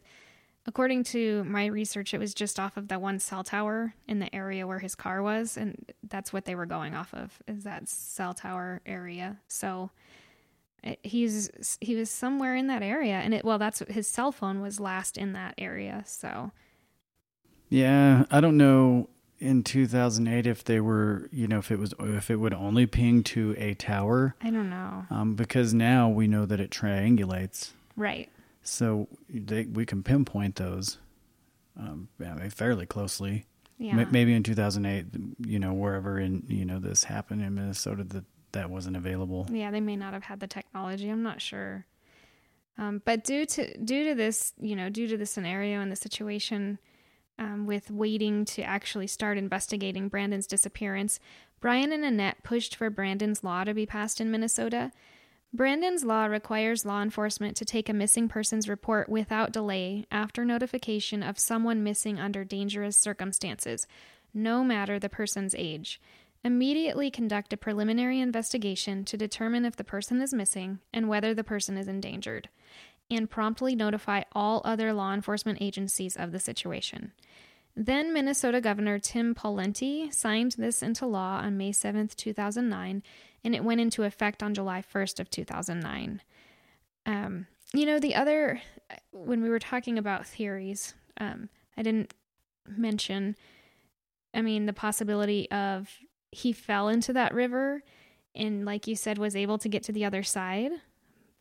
according 0.64 1.02
to 1.02 1.42
my 1.44 1.66
research 1.66 2.14
it 2.14 2.18
was 2.18 2.32
just 2.32 2.60
off 2.60 2.76
of 2.76 2.86
that 2.88 3.00
one 3.02 3.18
cell 3.18 3.42
tower 3.42 3.94
in 4.06 4.20
the 4.20 4.32
area 4.34 4.64
where 4.66 4.78
his 4.78 4.94
car 4.94 5.20
was 5.22 5.56
and 5.56 5.90
that's 6.08 6.32
what 6.32 6.44
they 6.44 6.54
were 6.54 6.66
going 6.66 6.94
off 6.94 7.12
of 7.12 7.42
is 7.48 7.64
that 7.64 7.88
cell 7.88 8.32
tower 8.32 8.80
area. 8.86 9.38
So 9.48 9.90
he's 11.02 11.50
he 11.80 11.94
was 11.96 12.10
somewhere 12.10 12.56
in 12.56 12.66
that 12.68 12.82
area 12.82 13.14
and 13.14 13.34
it 13.34 13.44
well 13.44 13.58
that's 13.58 13.80
his 13.88 14.06
cell 14.06 14.32
phone 14.32 14.60
was 14.60 14.80
last 14.80 15.16
in 15.18 15.32
that 15.34 15.54
area. 15.58 16.02
So 16.06 16.52
Yeah, 17.68 18.24
I 18.30 18.40
don't 18.40 18.56
know 18.56 19.08
in 19.38 19.62
2008 19.62 20.46
if 20.46 20.64
they 20.64 20.80
were, 20.80 21.28
you 21.32 21.46
know, 21.48 21.58
if 21.58 21.70
it 21.70 21.78
was 21.78 21.94
if 22.00 22.30
it 22.30 22.36
would 22.36 22.52
only 22.54 22.86
ping 22.86 23.22
to 23.24 23.54
a 23.58 23.74
tower 23.74 24.34
I 24.42 24.50
don't 24.50 24.68
know. 24.70 25.06
um, 25.10 25.34
because 25.34 25.72
now 25.72 26.08
we 26.08 26.26
know 26.26 26.44
that 26.46 26.60
it 26.60 26.70
triangulates. 26.70 27.70
Right. 27.96 28.28
So 28.62 29.08
they, 29.28 29.64
we 29.64 29.86
can 29.86 30.02
pinpoint 30.02 30.56
those 30.56 30.98
um, 31.78 32.08
I 32.24 32.34
mean, 32.34 32.50
fairly 32.50 32.84
closely. 32.84 33.46
Yeah. 33.78 33.96
Ma- 33.96 34.04
Maybe 34.10 34.34
in 34.34 34.42
2008, 34.42 35.06
you 35.46 35.58
know, 35.58 35.72
wherever 35.72 36.18
in 36.18 36.44
you 36.48 36.64
know 36.66 36.78
this 36.78 37.04
happened 37.04 37.40
in 37.42 37.54
Minnesota, 37.54 38.04
that 38.04 38.24
that 38.52 38.70
wasn't 38.70 38.96
available. 38.96 39.46
yeah, 39.50 39.70
they 39.70 39.80
may 39.80 39.96
not 39.96 40.12
have 40.12 40.24
had 40.24 40.40
the 40.40 40.46
technology. 40.46 41.08
I'm 41.08 41.22
not 41.22 41.40
sure. 41.40 41.86
Um, 42.78 43.02
but 43.04 43.24
due 43.24 43.44
to 43.46 43.78
due 43.78 44.08
to 44.08 44.14
this, 44.14 44.54
you 44.58 44.74
know, 44.74 44.88
due 44.88 45.06
to 45.08 45.16
the 45.16 45.26
scenario 45.26 45.80
and 45.80 45.92
the 45.92 45.96
situation, 45.96 46.78
um, 47.38 47.66
with 47.66 47.90
waiting 47.90 48.44
to 48.44 48.62
actually 48.62 49.06
start 49.06 49.38
investigating 49.38 50.08
Brandon's 50.08 50.46
disappearance, 50.46 51.20
Brian 51.60 51.92
and 51.92 52.04
Annette 52.04 52.42
pushed 52.42 52.74
for 52.74 52.90
Brandon's 52.90 53.44
law 53.44 53.64
to 53.64 53.74
be 53.74 53.86
passed 53.86 54.20
in 54.20 54.30
Minnesota. 54.30 54.92
Brandon's 55.52 56.04
law 56.04 56.26
requires 56.26 56.84
law 56.84 57.02
enforcement 57.02 57.56
to 57.56 57.64
take 57.64 57.88
a 57.88 57.94
missing 57.94 58.28
persons 58.28 58.68
report 58.68 59.08
without 59.08 59.52
delay 59.52 60.06
after 60.10 60.44
notification 60.44 61.22
of 61.22 61.40
someone 61.40 61.82
missing 61.82 62.20
under 62.20 62.44
dangerous 62.44 62.96
circumstances, 62.96 63.86
no 64.32 64.62
matter 64.62 64.98
the 64.98 65.08
person's 65.08 65.54
age. 65.56 66.00
Immediately 66.42 67.10
conduct 67.10 67.52
a 67.52 67.56
preliminary 67.56 68.18
investigation 68.18 69.04
to 69.04 69.16
determine 69.16 69.64
if 69.64 69.76
the 69.76 69.84
person 69.84 70.22
is 70.22 70.32
missing 70.32 70.78
and 70.92 71.08
whether 71.08 71.34
the 71.34 71.44
person 71.44 71.76
is 71.76 71.86
endangered, 71.86 72.48
and 73.10 73.28
promptly 73.28 73.74
notify 73.74 74.22
all 74.32 74.62
other 74.64 74.92
law 74.92 75.12
enforcement 75.12 75.58
agencies 75.60 76.16
of 76.16 76.32
the 76.32 76.40
situation. 76.40 77.12
Then 77.76 78.12
Minnesota 78.12 78.60
Governor 78.60 78.98
Tim 78.98 79.34
Pawlenty 79.34 80.12
signed 80.12 80.56
this 80.58 80.82
into 80.82 81.06
law 81.06 81.38
on 81.38 81.56
May 81.56 81.72
7th, 81.72 82.16
2009, 82.16 83.02
and 83.44 83.54
it 83.54 83.64
went 83.64 83.80
into 83.80 84.02
effect 84.02 84.42
on 84.42 84.54
July 84.54 84.82
1st 84.82 85.20
of 85.20 85.30
2009. 85.30 86.22
Um, 87.06 87.46
you 87.72 87.86
know, 87.86 87.98
the 87.98 88.14
other 88.14 88.60
when 89.12 89.42
we 89.42 89.48
were 89.48 89.58
talking 89.58 89.98
about 89.98 90.26
theories, 90.26 90.94
um, 91.18 91.48
I 91.76 91.82
didn't 91.82 92.14
mention 92.66 93.36
I 94.34 94.42
mean 94.42 94.66
the 94.66 94.72
possibility 94.72 95.50
of 95.50 95.90
he 96.32 96.52
fell 96.52 96.88
into 96.88 97.12
that 97.12 97.34
river 97.34 97.82
and 98.34 98.64
like 98.64 98.86
you 98.86 98.94
said 98.94 99.18
was 99.18 99.34
able 99.34 99.58
to 99.58 99.68
get 99.68 99.82
to 99.84 99.92
the 99.92 100.04
other 100.04 100.22
side, 100.22 100.70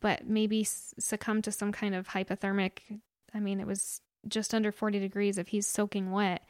but 0.00 0.26
maybe 0.26 0.64
succumbed 0.64 1.44
to 1.44 1.52
some 1.52 1.72
kind 1.72 1.94
of 1.94 2.08
hypothermic 2.08 3.00
I 3.34 3.40
mean 3.40 3.60
it 3.60 3.66
was 3.66 4.00
just 4.28 4.54
under 4.54 4.72
40 4.72 4.98
degrees 4.98 5.38
if 5.38 5.48
he's 5.48 5.66
soaking 5.66 6.10
wet. 6.10 6.44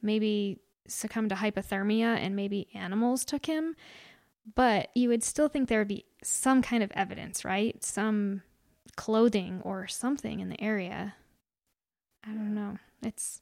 Maybe 0.00 0.58
succumbed 0.86 1.30
to 1.30 1.36
hypothermia 1.36 2.16
and 2.16 2.34
maybe 2.34 2.68
animals 2.74 3.24
took 3.24 3.46
him. 3.46 3.76
But 4.54 4.90
you 4.94 5.08
would 5.08 5.22
still 5.22 5.48
think 5.48 5.68
there 5.68 5.78
would 5.78 5.88
be 5.88 6.04
some 6.22 6.62
kind 6.62 6.82
of 6.82 6.90
evidence, 6.94 7.44
right? 7.44 7.82
Some 7.84 8.42
clothing 8.96 9.60
or 9.64 9.86
something 9.86 10.40
in 10.40 10.48
the 10.48 10.60
area. 10.60 11.14
I 12.26 12.30
don't 12.30 12.54
know. 12.54 12.78
It's 13.02 13.40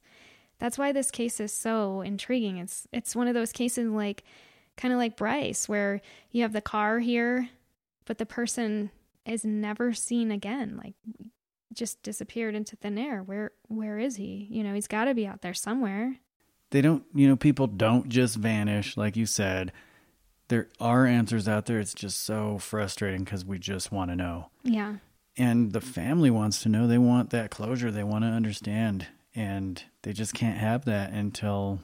that's 0.61 0.77
why 0.77 0.91
this 0.91 1.09
case 1.09 1.39
is 1.39 1.51
so 1.51 2.01
intriguing. 2.01 2.59
It's 2.59 2.87
it's 2.93 3.15
one 3.15 3.27
of 3.27 3.33
those 3.33 3.51
cases 3.51 3.89
like 3.89 4.23
kind 4.77 4.93
of 4.93 4.99
like 4.99 5.17
Bryce 5.17 5.67
where 5.67 6.01
you 6.31 6.43
have 6.43 6.53
the 6.53 6.61
car 6.61 6.99
here 6.99 7.49
but 8.05 8.17
the 8.17 8.25
person 8.25 8.91
is 9.25 9.43
never 9.45 9.93
seen 9.93 10.31
again. 10.31 10.79
Like 10.81 10.93
just 11.73 12.03
disappeared 12.03 12.55
into 12.55 12.75
thin 12.75 12.97
air. 12.97 13.23
Where 13.23 13.51
where 13.67 13.97
is 13.97 14.17
he? 14.17 14.47
You 14.49 14.63
know, 14.63 14.73
he's 14.73 14.87
got 14.87 15.05
to 15.05 15.13
be 15.13 15.25
out 15.25 15.41
there 15.41 15.53
somewhere. 15.53 16.17
They 16.71 16.81
don't, 16.81 17.03
you 17.13 17.27
know, 17.27 17.35
people 17.35 17.67
don't 17.67 18.09
just 18.09 18.37
vanish, 18.37 18.95
like 18.95 19.17
you 19.17 19.25
said. 19.25 19.71
There 20.47 20.69
are 20.79 21.05
answers 21.05 21.47
out 21.47 21.65
there. 21.65 21.79
It's 21.79 21.93
just 21.93 22.23
so 22.23 22.57
frustrating 22.57 23.23
because 23.23 23.45
we 23.45 23.59
just 23.59 23.91
want 23.91 24.11
to 24.11 24.15
know. 24.15 24.49
Yeah. 24.63 24.95
And 25.37 25.71
the 25.71 25.81
family 25.81 26.29
wants 26.29 26.61
to 26.63 26.69
know. 26.69 26.87
They 26.87 26.97
want 26.97 27.29
that 27.29 27.51
closure. 27.51 27.91
They 27.91 28.03
want 28.03 28.25
to 28.25 28.29
understand. 28.29 29.07
And 29.35 29.83
they 30.01 30.13
just 30.13 30.33
can't 30.33 30.57
have 30.57 30.85
that 30.85 31.11
until, 31.13 31.79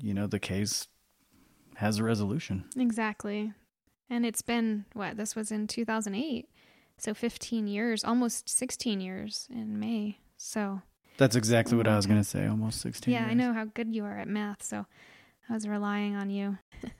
you 0.00 0.14
know, 0.14 0.26
the 0.26 0.38
case 0.38 0.86
has 1.76 1.98
a 1.98 2.04
resolution. 2.04 2.64
Exactly. 2.76 3.52
And 4.08 4.24
it's 4.26 4.42
been 4.42 4.84
what? 4.92 5.16
This 5.16 5.34
was 5.34 5.50
in 5.50 5.66
2008. 5.66 6.48
So 6.98 7.14
15 7.14 7.66
years, 7.66 8.04
almost 8.04 8.48
16 8.48 9.00
years 9.00 9.48
in 9.50 9.80
May. 9.80 10.18
So 10.36 10.82
That's 11.16 11.36
exactly 11.36 11.76
what 11.76 11.88
I 11.88 11.96
was 11.96 12.06
going 12.06 12.20
to 12.20 12.28
say. 12.28 12.46
Almost 12.46 12.80
16 12.82 13.12
yeah, 13.12 13.26
I 13.26 13.34
know 13.34 13.52
how 13.52 13.64
good 13.64 13.94
you 13.94 14.04
are 14.04 14.18
at 14.18 14.28
math, 14.28 14.62
so 14.62 14.86
I 15.48 15.54
was 15.54 15.66
relying 15.66 16.14
on 16.14 16.28
you. 16.30 16.58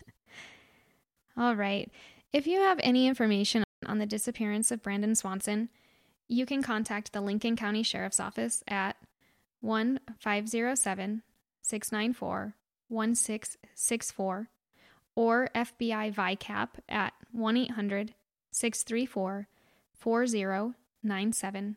All 1.37 1.55
right. 1.55 1.91
If 2.33 2.47
you 2.47 2.61
have 2.61 2.81
any 2.83 3.07
information 3.07 3.65
on 3.87 3.99
the 3.99 4.07
disappearance 4.07 4.71
of 4.71 4.83
Brandon 4.83 5.15
Swanson, 5.15 5.69
you 6.29 6.47
can 6.47 6.63
contact 6.63 7.13
the 7.13 7.21
Lincoln 7.21 7.57
County 7.57 7.83
Sheriff's 7.83 8.21
Office 8.21 8.63
at 8.69 8.97
1 9.61 10.01
507 10.19 11.23
694 11.63 12.55
1664 12.89 14.49
or 15.15 15.51
FBI 15.55 16.15
VICAP 16.15 16.69
at 16.89 17.13
1 17.33 17.57
800 17.57 18.15
634 18.51 19.49
4097 19.95 21.77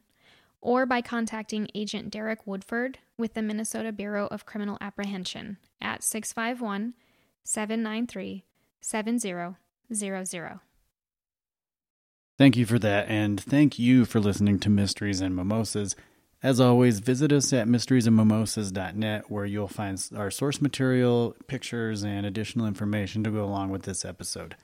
or 0.62 0.86
by 0.86 1.02
contacting 1.02 1.68
Agent 1.76 2.10
Derek 2.10 2.48
Woodford 2.48 3.00
with 3.18 3.34
the 3.34 3.42
Minnesota 3.42 3.92
Bureau 3.92 4.28
of 4.28 4.46
Criminal 4.46 4.78
Apprehension 4.80 5.58
at 5.82 6.04
651 6.04 6.94
793 7.44 8.46
7000. 8.82 9.56
Thank 12.36 12.58
you 12.58 12.66
for 12.66 12.80
that, 12.80 13.08
and 13.10 13.40
thank 13.40 13.78
you 13.78 14.06
for 14.06 14.20
listening 14.20 14.58
to 14.60 14.70
Mysteries 14.70 15.22
and 15.22 15.36
Mimosas. 15.36 15.96
As 16.44 16.60
always, 16.60 17.00
visit 17.00 17.32
us 17.32 17.54
at 17.54 17.70
mysteriesandmimosas.net 17.70 19.32
where 19.32 19.46
you'll 19.46 19.70
find 19.70 19.98
our 20.14 20.30
source 20.30 20.62
material, 20.62 21.38
pictures, 21.48 22.04
and 22.04 22.26
additional 22.26 22.68
information 22.68 23.24
to 23.24 23.32
go 23.32 23.46
along 23.46 23.70
with 23.70 23.84
this 23.84 24.04
episode. 24.04 24.58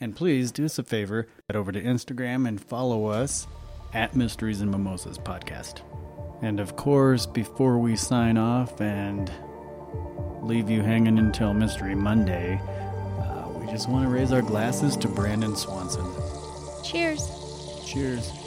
And 0.00 0.14
please 0.14 0.52
do 0.52 0.64
us 0.64 0.78
a 0.78 0.84
favor, 0.84 1.26
head 1.48 1.56
over 1.56 1.72
to 1.72 1.82
Instagram 1.82 2.46
and 2.46 2.60
follow 2.60 3.06
us 3.06 3.48
at 3.92 4.14
Mysteries 4.14 4.60
and 4.60 4.70
Mimosas 4.70 5.18
Podcast. 5.18 5.80
And 6.40 6.60
of 6.60 6.76
course, 6.76 7.26
before 7.26 7.78
we 7.78 7.96
sign 7.96 8.38
off 8.38 8.80
and 8.80 9.28
leave 10.40 10.70
you 10.70 10.82
hanging 10.82 11.18
until 11.18 11.52
Mystery 11.52 11.96
Monday, 11.96 12.60
uh, 13.18 13.48
we 13.56 13.66
just 13.66 13.88
want 13.88 14.04
to 14.04 14.14
raise 14.14 14.30
our 14.30 14.42
glasses 14.42 14.96
to 14.98 15.08
Brandon 15.08 15.56
Swanson. 15.56 16.06
Cheers! 16.84 17.28
Cheers. 17.84 18.37